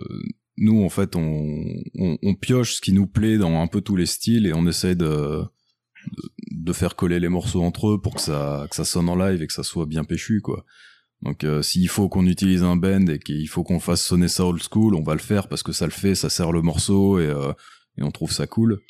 [0.56, 1.64] nous, en fait, on,
[1.98, 4.66] on, on pioche ce qui nous plaît dans un peu tous les styles et on
[4.66, 5.42] essaie de,
[6.50, 9.42] de, faire coller les morceaux entre eux pour que ça, que ça sonne en live
[9.42, 10.64] et que ça soit bien péchu, quoi.
[11.22, 14.44] Donc, euh, s'il faut qu'on utilise un bend et qu'il faut qu'on fasse sonner ça
[14.46, 17.18] old school, on va le faire parce que ça le fait, ça sert le morceau
[17.18, 17.52] et, euh,
[17.96, 18.80] et on trouve ça cool.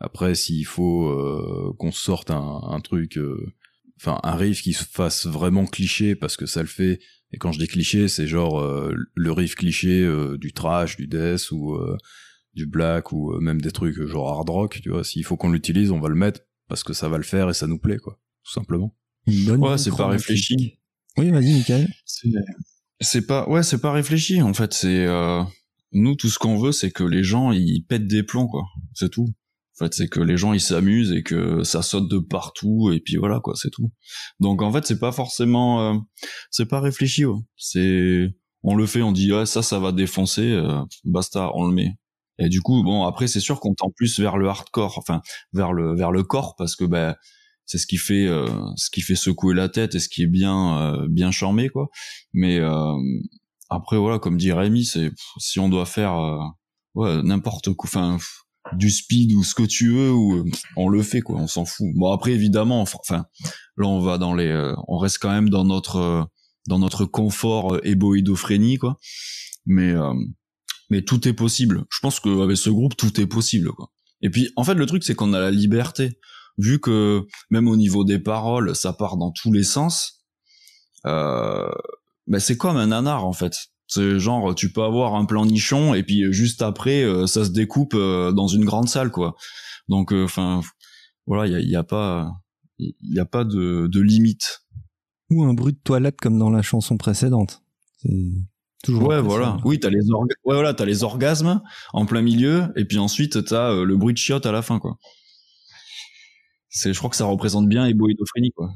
[0.00, 3.52] Après, s'il faut euh, qu'on sorte un, un truc, euh,
[3.96, 7.00] enfin un riff qui se fasse vraiment cliché parce que ça le fait.
[7.32, 11.06] Et quand je dis cliché, c'est genre euh, le riff cliché euh, du trash, du
[11.06, 11.96] death ou euh,
[12.54, 14.80] du black ou euh, même des trucs genre hard rock.
[14.82, 17.22] Tu vois, s'il faut qu'on l'utilise, on va le mettre parce que ça va le
[17.24, 18.94] faire et ça nous plaît, quoi, tout simplement.
[19.26, 20.78] Bonne Ouais, c'est pas réfléchi.
[21.16, 21.88] Oui, vas-y, Michael.
[22.04, 22.28] C'est
[23.00, 25.42] c'est pas ouais, c'est pas réfléchi en fait, c'est euh,
[25.92, 28.64] nous tout ce qu'on veut c'est que les gens ils pètent des plombs quoi.
[28.94, 29.28] C'est tout.
[29.80, 32.98] En fait, c'est que les gens ils s'amusent et que ça saute de partout et
[32.98, 33.92] puis voilà quoi, c'est tout.
[34.40, 35.98] Donc en fait, c'est pas forcément, euh,
[36.50, 37.24] c'est pas réfléchi.
[37.24, 37.38] Ouais.
[37.56, 38.28] C'est,
[38.64, 41.92] on le fait, on dit ah ça, ça va défoncer, euh, basta, on le met.
[42.40, 45.20] Et du coup, bon après c'est sûr qu'on tend plus vers le hardcore, enfin
[45.52, 47.14] vers le vers le corps parce que ben
[47.66, 50.28] c'est ce qui fait euh, ce qui fait secouer la tête et ce qui est
[50.28, 51.88] bien bien charmé quoi.
[52.32, 52.60] Mais
[53.70, 56.16] après voilà, comme dit Rémi, c'est si on doit faire
[56.94, 58.18] ouais n'importe quoi, enfin
[58.72, 60.44] du speed ou ce que tu veux ou euh,
[60.76, 61.88] on le fait quoi on s'en fout.
[61.94, 63.26] Bon après évidemment enfin
[63.76, 66.24] là on va dans les euh, on reste quand même dans notre euh,
[66.66, 68.98] dans notre confort éboïdophrénie quoi.
[69.66, 69.94] Mais
[70.90, 71.84] mais tout est possible.
[71.90, 73.90] Je pense qu'avec ce groupe tout est possible quoi.
[74.22, 76.18] Et puis en fait le truc c'est qu'on a la liberté.
[76.56, 80.18] Vu que même au niveau des paroles ça part dans tous les sens
[81.06, 81.70] euh,
[82.26, 85.94] ben c'est comme un nanar en fait c'est genre tu peux avoir un plan nichon
[85.94, 89.34] et puis euh, juste après euh, ça se découpe euh, dans une grande salle quoi.
[89.88, 90.60] Donc enfin
[91.26, 92.30] voilà, il y a, y a, pas
[92.78, 94.60] il y a pas de, de limite.
[95.30, 97.62] Ou un bruit de toilette comme dans la chanson précédente.
[98.02, 98.10] C'est
[98.84, 99.58] toujours Ouais, voilà.
[99.64, 100.34] Oui, t'as les orga...
[100.44, 101.62] ouais voilà, t'as les orgasmes
[101.94, 104.98] en plein milieu et puis ensuite t'as le bruit de chiotte à la fin quoi.
[106.68, 108.70] C'est je crois que ça représente bien éboïdophrénie quoi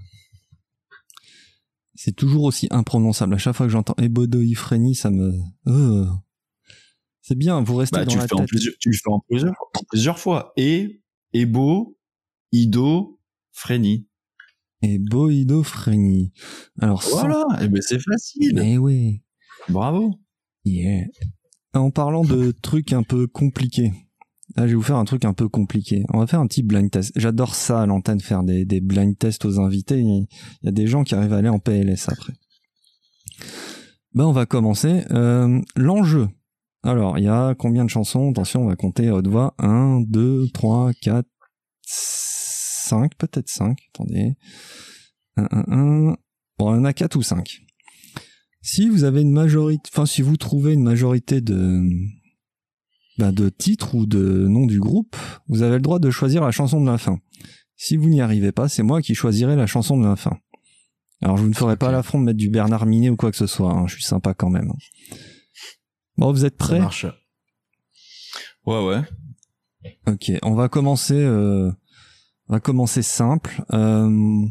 [1.95, 3.35] c'est toujours aussi imprononçable.
[3.35, 5.33] À chaque fois que j'entends Ebodoifreni, ça me.
[5.67, 6.07] Euh.
[7.21, 8.49] C'est bien, vous restez bah, dans la tête.
[8.49, 10.53] Plusieurs, tu le fais en plusieurs, en plusieurs fois.
[10.57, 11.97] Et, Ebo,
[12.51, 13.21] Ido,
[13.53, 14.09] Frénie.
[14.83, 16.33] Ebo, Ido, Frénie.
[16.81, 18.55] Alors, voilà, et eh ben c'est facile.
[18.55, 19.23] Mais oui.
[19.69, 20.19] Bravo.
[20.65, 21.07] Yeah.
[21.75, 23.93] En parlant de trucs un peu compliqués,
[24.57, 26.05] Là, je vais vous faire un truc un peu compliqué.
[26.13, 27.13] On va faire un petit blind test.
[27.17, 30.01] J'adore ça à l'antenne, faire des, des blind tests aux invités.
[30.01, 30.27] Il
[30.63, 32.35] y a des gens qui arrivent à aller en PLS après.
[34.15, 35.05] Ben, on va commencer.
[35.11, 36.29] Euh, L'enjeu.
[36.83, 38.31] Alors, il y a combien de chansons?
[38.31, 39.55] Attention, on va compter haute voix.
[39.59, 41.27] 1, 2, 3, 4,
[41.83, 43.79] 5, peut-être 5.
[43.95, 44.35] Attendez.
[45.37, 46.17] 1, 1, 1.
[46.59, 47.63] Bon, il y en a 4 ou 5.
[48.61, 51.83] Si vous avez une majorité, enfin, si vous trouvez une majorité de,
[53.19, 55.17] bah, de titre ou de nom du groupe,
[55.49, 57.19] vous avez le droit de choisir la chanson de la fin.
[57.77, 60.39] Si vous n'y arrivez pas, c'est moi qui choisirai la chanson de la fin.
[61.21, 63.37] Alors je vous ne ferai pas l'affront de mettre du Bernard Minet ou quoi que
[63.37, 63.87] ce soit, hein.
[63.87, 64.73] je suis sympa quand même.
[66.17, 66.77] Bon, vous êtes prêts?
[66.77, 67.07] Ça marche.
[68.67, 69.03] Ouais, ouais.
[70.07, 71.71] Ok, on va commencer, euh,
[72.49, 73.65] on va commencer simple.
[73.73, 74.47] Euh,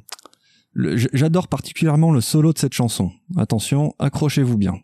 [0.73, 3.11] J'adore particulièrement le solo de cette chanson.
[3.37, 4.75] Attention, accrochez-vous bien.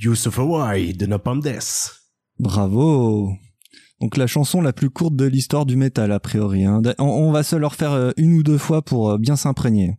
[0.00, 2.02] Use of Hawaii de Napalm Death.
[2.38, 3.32] Bravo.
[4.00, 6.64] Donc la chanson la plus courte de l'histoire du métal a priori.
[6.64, 6.82] Hein.
[6.98, 9.98] On, va se leur faire euh, une ou deux fois pour euh, bien s'imprégner.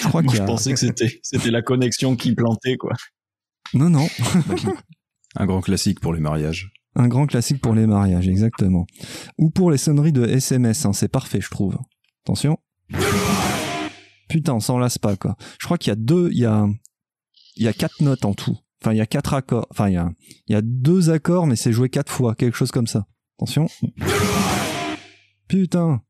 [0.00, 2.94] Je crois je pensais que c'était c'était la connexion qui plantait quoi.
[3.74, 4.08] Non non.
[5.36, 6.70] Un grand classique pour les mariages.
[6.96, 8.86] Un grand classique pour les mariages, exactement.
[9.36, 10.92] Ou pour les sonneries de SMS, hein.
[10.92, 11.78] c'est parfait, je trouve.
[12.24, 12.58] Attention.
[14.28, 15.36] Putain, on s'en lasse pas, quoi.
[15.58, 16.66] Je crois qu'il y a deux, il y a,
[17.56, 18.56] il y a quatre notes en tout.
[18.82, 19.66] Enfin, il y a quatre accords.
[19.70, 20.10] Enfin, il y a,
[20.46, 23.06] il y a deux accords, mais c'est joué quatre fois, quelque chose comme ça.
[23.38, 23.68] Attention.
[25.48, 26.02] Putain.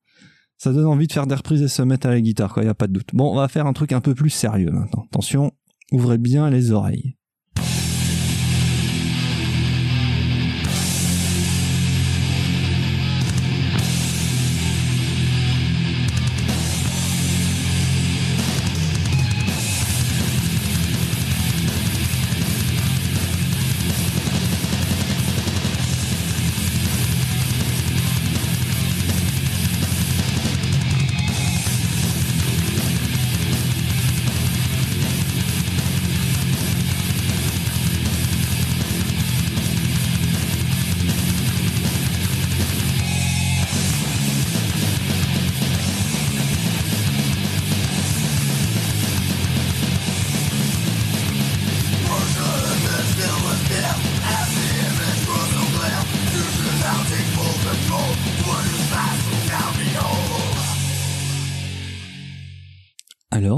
[0.56, 2.64] Ça donne envie de faire des reprises et se mettre à la guitare, quoi.
[2.64, 3.10] Il y a pas de doute.
[3.12, 5.04] Bon, on va faire un truc un peu plus sérieux maintenant.
[5.04, 5.52] Attention.
[5.92, 7.17] Ouvrez bien les oreilles.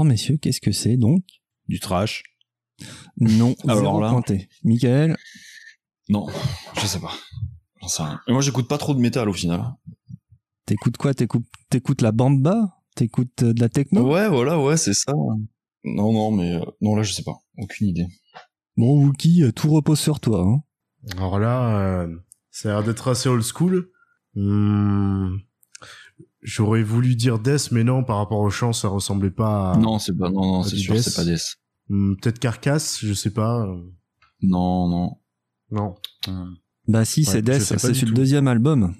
[0.03, 1.23] Messieurs, qu'est-ce que c'est donc?
[1.67, 2.23] Du trash.
[3.17, 4.49] Non, alors là, pointé.
[4.63, 5.15] Michael?
[6.09, 6.27] Non,
[6.75, 7.13] je sais pas.
[8.27, 9.73] moi, j'écoute pas trop de métal au final.
[10.65, 11.13] T'écoutes quoi?
[11.13, 12.77] T'écoutes la bamba?
[12.95, 14.11] T'écoutes euh, de la techno?
[14.11, 15.13] Ouais, voilà, ouais, c'est ça.
[15.83, 17.39] Non, non, mais euh, non, là, je sais pas.
[17.57, 18.05] Aucune idée.
[18.75, 20.43] Bon, Wookie, euh, tout repose sur toi.
[20.43, 20.61] Hein.
[21.15, 22.07] Alors là,
[22.51, 23.89] ça a l'air d'être assez old school.
[24.35, 25.37] Hmm.
[26.41, 29.77] J'aurais voulu dire Death, mais non, par rapport au chant, ça ressemblait pas à...
[29.77, 31.57] Non, c'est pas, non, non, c'est sûr, c'est pas Death.
[31.89, 33.67] Hmm, peut-être Carcasse, je sais pas.
[34.41, 35.17] Non, non.
[35.69, 35.95] Non.
[36.87, 38.95] Bah si, c'est Death, c'est sur le deuxième album.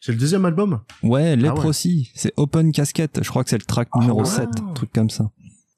[0.00, 0.82] C'est le deuxième album?
[1.02, 1.36] Ouais, Ah ouais.
[1.36, 4.26] Leprosy, c'est Open Casquette, je crois que c'est le track numéro ouais.
[4.26, 5.32] 7, un truc comme ça.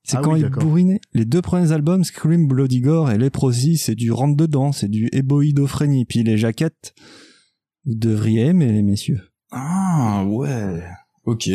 [0.04, 1.00] C'est Ah quand oui, il bourrinait.
[1.14, 5.08] Les deux premiers albums, Scream, Bloody Gore et Leprosy, c'est du rentre dedans, c'est du
[5.12, 6.04] éboïdophrénie.
[6.04, 6.94] Puis les jaquettes,
[7.84, 9.20] vous devriez aimer les messieurs.
[9.50, 10.82] Ah, ouais.
[11.24, 11.50] Ok.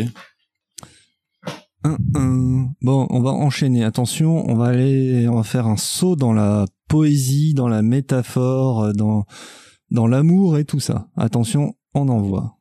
[2.82, 3.84] Bon, on va enchaîner.
[3.84, 8.94] Attention, on va aller, on va faire un saut dans la poésie, dans la métaphore,
[8.94, 9.26] dans
[9.92, 11.08] dans l'amour et tout ça.
[11.16, 12.58] Attention, on envoie.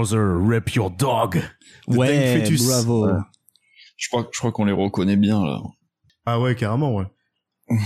[0.00, 1.40] Mother, rape your dog.
[1.86, 2.66] The Fetus.
[2.66, 3.06] bravo.
[3.06, 3.18] Ouais.
[3.96, 5.60] Je crois, je crois qu'on les reconnaît bien, là.
[6.24, 7.04] Ah ouais, carrément, ouais.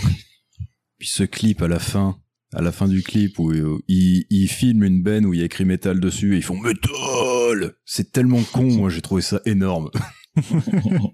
[0.99, 2.19] Puis ce clip à la fin,
[2.53, 5.43] à la fin du clip où euh, ils, ils filment une benne où il y
[5.43, 7.75] a écrit métal dessus et ils font métal.
[7.85, 9.91] C'est tellement con, moi j'ai trouvé ça énorme.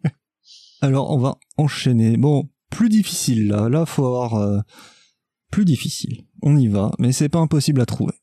[0.83, 2.17] Alors, on va enchaîner.
[2.17, 3.69] Bon, plus difficile là.
[3.69, 4.61] Là, faut avoir euh,
[5.51, 6.27] plus difficile.
[6.43, 8.15] On y va, mais c'est pas impossible à trouver.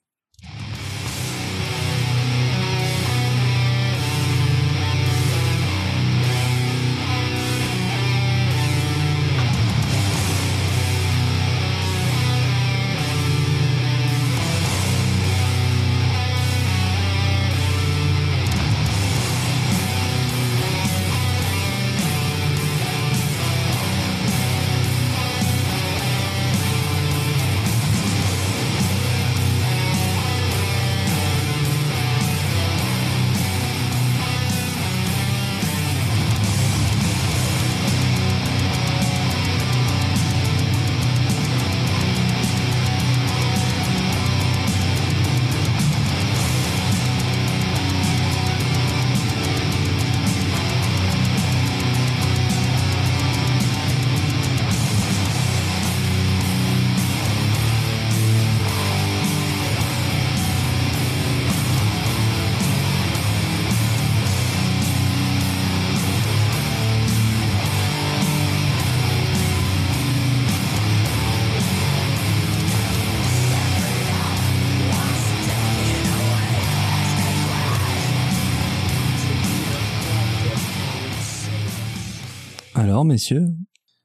[82.77, 83.47] Alors, messieurs?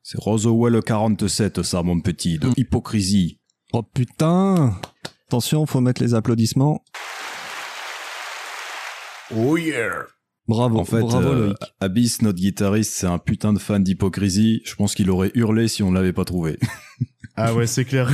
[0.02, 3.38] C'est Roswell 47, ça, mon petit, de hypocrisie.
[3.74, 4.80] Oh putain
[5.26, 6.82] Attention, faut mettre les applaudissements.
[9.36, 10.06] Oh yeah.
[10.48, 11.56] Bravo, En fait, bravo euh, Loïc.
[11.80, 14.62] Abyss, notre guitariste, c'est un putain de fan d'hypocrisie.
[14.64, 16.58] Je pense qu'il aurait hurlé si on l'avait pas trouvé.
[17.34, 18.10] Ah ouais, c'est clair.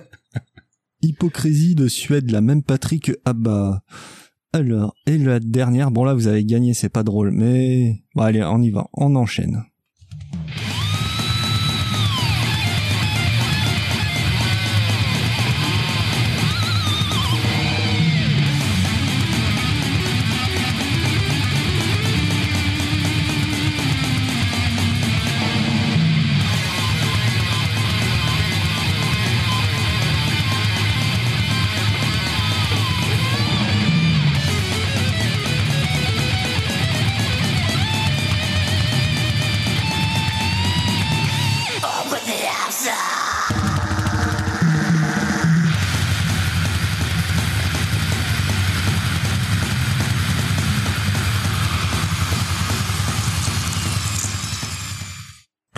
[1.00, 3.82] Hypocrisie de Suède, la même patrie que Abba.
[4.54, 8.04] Alors, et la dernière, bon là vous avez gagné, c'est pas drôle, mais...
[8.14, 9.64] Bon allez, on y va, on enchaîne.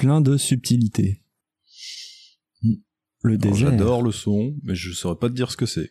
[0.05, 1.23] Plein de subtilités.
[2.63, 2.77] Le
[3.23, 3.71] Alors, désert.
[3.71, 5.91] J'adore le son, mais je saurais pas te dire ce que c'est.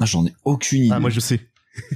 [0.00, 0.90] Ah, j'en ai aucune idée.
[0.92, 1.40] Ah, moi je sais.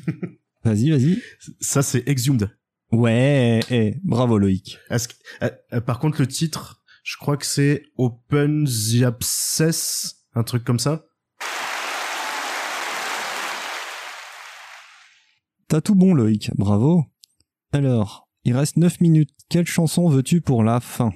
[0.64, 1.18] Vas-y, vas-y.
[1.60, 2.56] Ça, c'est Exhumed.
[2.92, 4.78] Ouais, eh, bravo Loïc.
[4.88, 10.14] Est-ce que- euh, euh, par contre, le titre, je crois que c'est Open the Abscess,
[10.36, 11.06] un truc comme ça.
[15.66, 17.04] T'as tout bon Loïc, bravo.
[17.72, 19.30] Alors, il reste 9 minutes.
[19.48, 21.12] Quelle chanson veux-tu pour la fin?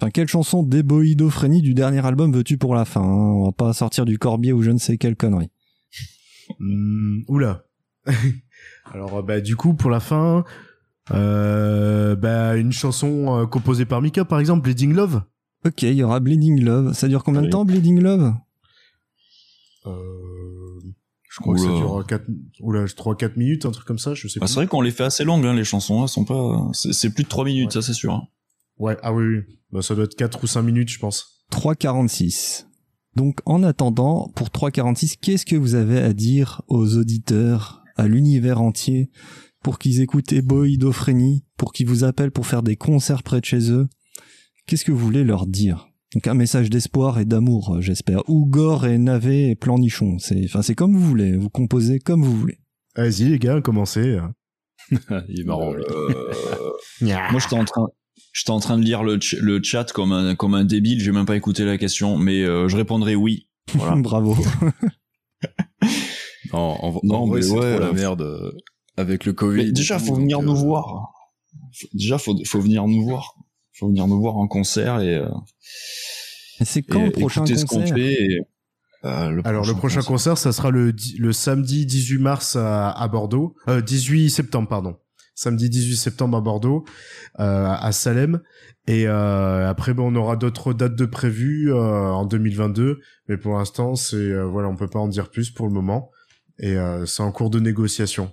[0.00, 3.00] Enfin, quelle chanson d'éboïdophrénie du dernier album veux-tu pour la fin?
[3.00, 5.50] Hein On va pas sortir du corbier ou je ne sais quelle connerie.
[6.58, 7.64] Hmm, oula.
[8.92, 10.44] Alors, euh, bah, du coup, pour la fin,
[11.12, 15.22] euh, bah, une chanson euh, composée par Mika, par exemple, Bleeding Love.
[15.64, 16.92] Ok, il y aura Bleeding Love.
[16.92, 18.34] Ça dure combien de temps Bleeding Love?
[19.86, 19.92] Euh,
[21.36, 22.24] je crois que ça dure 4,
[22.60, 24.48] oula, 3-4 minutes, un truc comme ça, je sais Bah, pas.
[24.48, 26.02] c'est vrai qu'on les fait assez longues, hein, les chansons.
[26.02, 26.70] Elles sont pas.
[26.72, 28.14] C'est plus de 3 minutes, ça c'est sûr.
[28.14, 28.22] hein.
[28.78, 29.40] Ouais, ah oui, oui.
[29.72, 31.44] Bah, ça doit être 4 ou 5 minutes, je pense.
[31.52, 32.66] 3,46.
[33.16, 38.60] Donc en attendant, pour 3,46, qu'est-ce que vous avez à dire aux auditeurs, à l'univers
[38.60, 39.10] entier,
[39.62, 43.70] pour qu'ils écoutent Eboïdophrénie, pour qu'ils vous appellent pour faire des concerts près de chez
[43.72, 43.88] eux?
[44.66, 45.88] Qu'est-ce que vous voulez leur dire?
[46.24, 48.22] Un message d'espoir et d'amour, euh, j'espère.
[48.28, 50.18] Ou gore et navet et planichon.
[50.18, 51.36] C'est, enfin, c'est comme vous voulez.
[51.36, 52.58] Vous composez comme vous voulez.
[52.96, 54.18] Vas-y, les gars, commencez.
[55.28, 55.72] Il est marrant.
[55.72, 55.82] lui.
[57.00, 57.86] Moi, j'étais en train.
[58.32, 61.10] J'étais en train de lire le, ch- le chat comme un, comme un débile, j'ai
[61.12, 63.48] même pas écouté la question, mais euh, je répondrai oui.
[63.74, 63.96] Voilà.
[64.00, 64.36] Bravo.
[66.52, 68.52] Non, en, en Non, vrai, mais c'est ouais, trop la euh, merde euh,
[68.96, 69.64] avec le Covid.
[69.64, 71.12] Mais déjà, faut venir donc, nous euh, voir.
[71.92, 73.34] Déjà, faut, faut venir nous voir.
[73.78, 75.28] Faut venir nous voir en concert et, euh,
[76.64, 78.12] c'est quand et le prochain écouter ce qu'on concert fait.
[78.24, 78.40] et,
[79.04, 83.08] euh, Alors, le prochain concert, ça sera le, di- le samedi 18 mars à, à
[83.08, 83.54] Bordeaux.
[83.68, 84.96] Euh, 18 septembre, pardon.
[85.34, 86.86] Samedi 18 septembre à Bordeaux,
[87.40, 88.40] euh, à Salem.
[88.86, 91.76] Et euh, après, ben, on aura d'autres dates de prévues euh,
[92.10, 93.00] en 2022.
[93.28, 96.10] Mais pour l'instant, c'est euh, voilà, on peut pas en dire plus pour le moment.
[96.58, 98.32] Et euh, c'est en cours de négociation.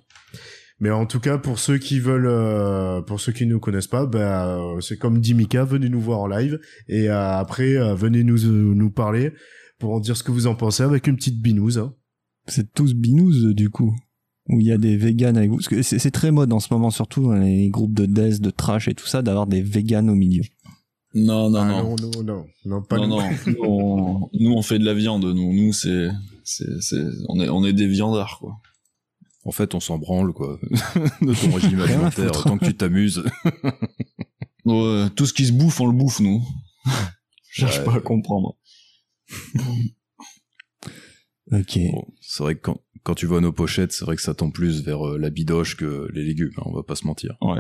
[0.79, 3.87] Mais en tout cas, pour ceux qui veulent, euh, pour ceux qui ne nous connaissent
[3.87, 4.19] pas, ben,
[4.77, 6.59] euh, c'est comme dit Mika, venez nous voir en live.
[6.89, 8.39] Et euh, après, euh, venez nous
[8.73, 9.31] nous parler
[9.79, 11.77] pour en dire ce que vous en pensez avec une petite binouse.
[11.77, 11.93] Hein.
[12.47, 13.95] C'est tous binous euh, du coup.
[14.49, 15.55] Où il y a des vegans avec vous.
[15.55, 18.49] Parce que c'est très mode en ce moment, surtout dans les groupes de death, de
[18.49, 20.43] trash et tout ça, d'avoir des vegans au milieu.
[21.15, 21.95] Non, non, Ah, non.
[21.95, 23.15] non, non, non, non, pas non, nous.
[23.15, 23.29] non.
[23.47, 25.23] Nous on, nous, on fait de la viande.
[25.23, 26.09] Nous, nous, c'est,
[26.43, 28.57] c'est, c'est, on est, on est des viandards, quoi.
[29.45, 30.57] En fait, on s'en branle, quoi,
[31.21, 33.23] de ton régime alimentaire, tant que tu t'amuses.
[34.65, 36.41] Ouais, tout ce qui se bouffe, on le bouffe, nous.
[37.51, 37.83] Je cherche Ouais.
[37.83, 38.55] pas à comprendre.
[41.51, 41.77] Ok.
[41.91, 44.49] Bon, c'est vrai que quand, quand tu vois nos pochettes, c'est vrai que ça tend
[44.49, 47.35] plus vers euh, la bidoche que les légumes, hein, on va pas se mentir.
[47.41, 47.59] Ouais.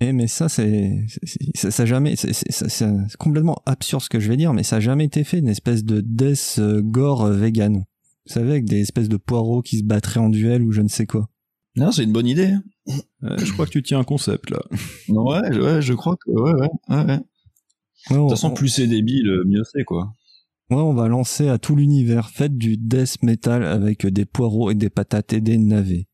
[0.00, 1.06] Eh, mais ça, c'est,
[1.54, 5.24] ça, jamais, c'est, complètement absurde ce que je vais dire, mais ça a jamais été
[5.24, 7.84] fait, une espèce de death euh, gore euh, vegan.
[8.26, 10.88] Vous savez, avec des espèces de poireaux qui se battraient en duel ou je ne
[10.88, 11.28] sais quoi.
[11.76, 12.46] Non, c'est une bonne idée.
[12.52, 12.62] hein.
[13.24, 14.62] Euh, je crois que tu tiens un concept, là.
[15.08, 17.18] Ouais, ouais, je crois que, ouais, ouais, ouais, ouais.
[18.10, 20.12] Ouais, De toute façon, plus c'est débile, mieux c'est, quoi.
[20.70, 24.74] ouais, on va lancer à tout l'univers, faites du death metal avec des poireaux et
[24.74, 26.06] des patates et des navets.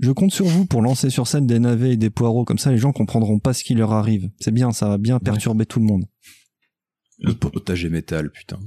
[0.00, 2.72] Je compte sur vous pour lancer sur scène des navets et des poireaux, comme ça
[2.72, 4.30] les gens comprendront pas ce qui leur arrive.
[4.40, 6.06] C'est bien, ça va bien perturber tout le monde.
[7.18, 8.58] Le potager métal, putain.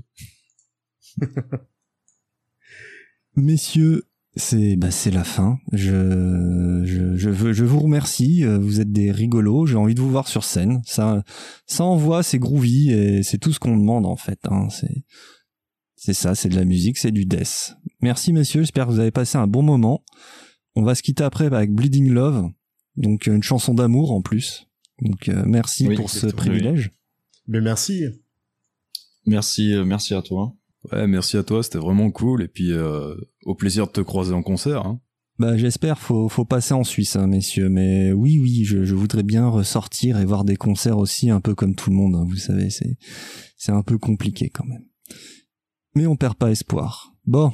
[3.36, 4.04] Messieurs,
[4.36, 5.58] c'est bah, c'est la fin.
[5.72, 8.44] Je, je, je, veux, je vous remercie.
[8.44, 9.66] Euh, Vous êtes des rigolos.
[9.66, 10.82] J'ai envie de vous voir sur scène.
[10.86, 11.24] Ça,
[11.66, 14.40] ça envoie, c'est groovy et c'est tout ce qu'on demande en fait.
[14.50, 14.70] Hein.
[14.70, 15.04] C'est,
[15.96, 17.76] c'est ça, c'est de la musique, c'est du death.
[18.02, 18.62] Merci messieurs.
[18.62, 20.04] J'espère que vous avez passé un bon moment.
[20.76, 22.50] On va se quitter après avec Bleeding Love,
[22.98, 24.68] donc une chanson d'amour en plus.
[25.02, 26.92] Donc euh, merci Oui, pour ce privilège.
[27.48, 28.04] Mais merci.
[29.26, 30.54] Merci, euh, merci à toi.
[30.92, 33.16] Ouais, merci à toi, c'était vraiment cool, et puis euh,
[33.46, 34.86] au plaisir de te croiser en concert.
[34.86, 35.00] Hein.
[35.38, 37.70] Bah j'espère, faut, faut passer en Suisse, hein, messieurs.
[37.70, 41.76] Mais oui, oui, je, voudrais bien ressortir et voir des concerts aussi, un peu comme
[41.76, 42.16] tout le monde.
[42.16, 42.98] hein, vous savez, c'est
[43.58, 44.86] c'est un peu compliqué quand même.
[45.96, 47.14] Mais on perd pas espoir.
[47.26, 47.52] Bon,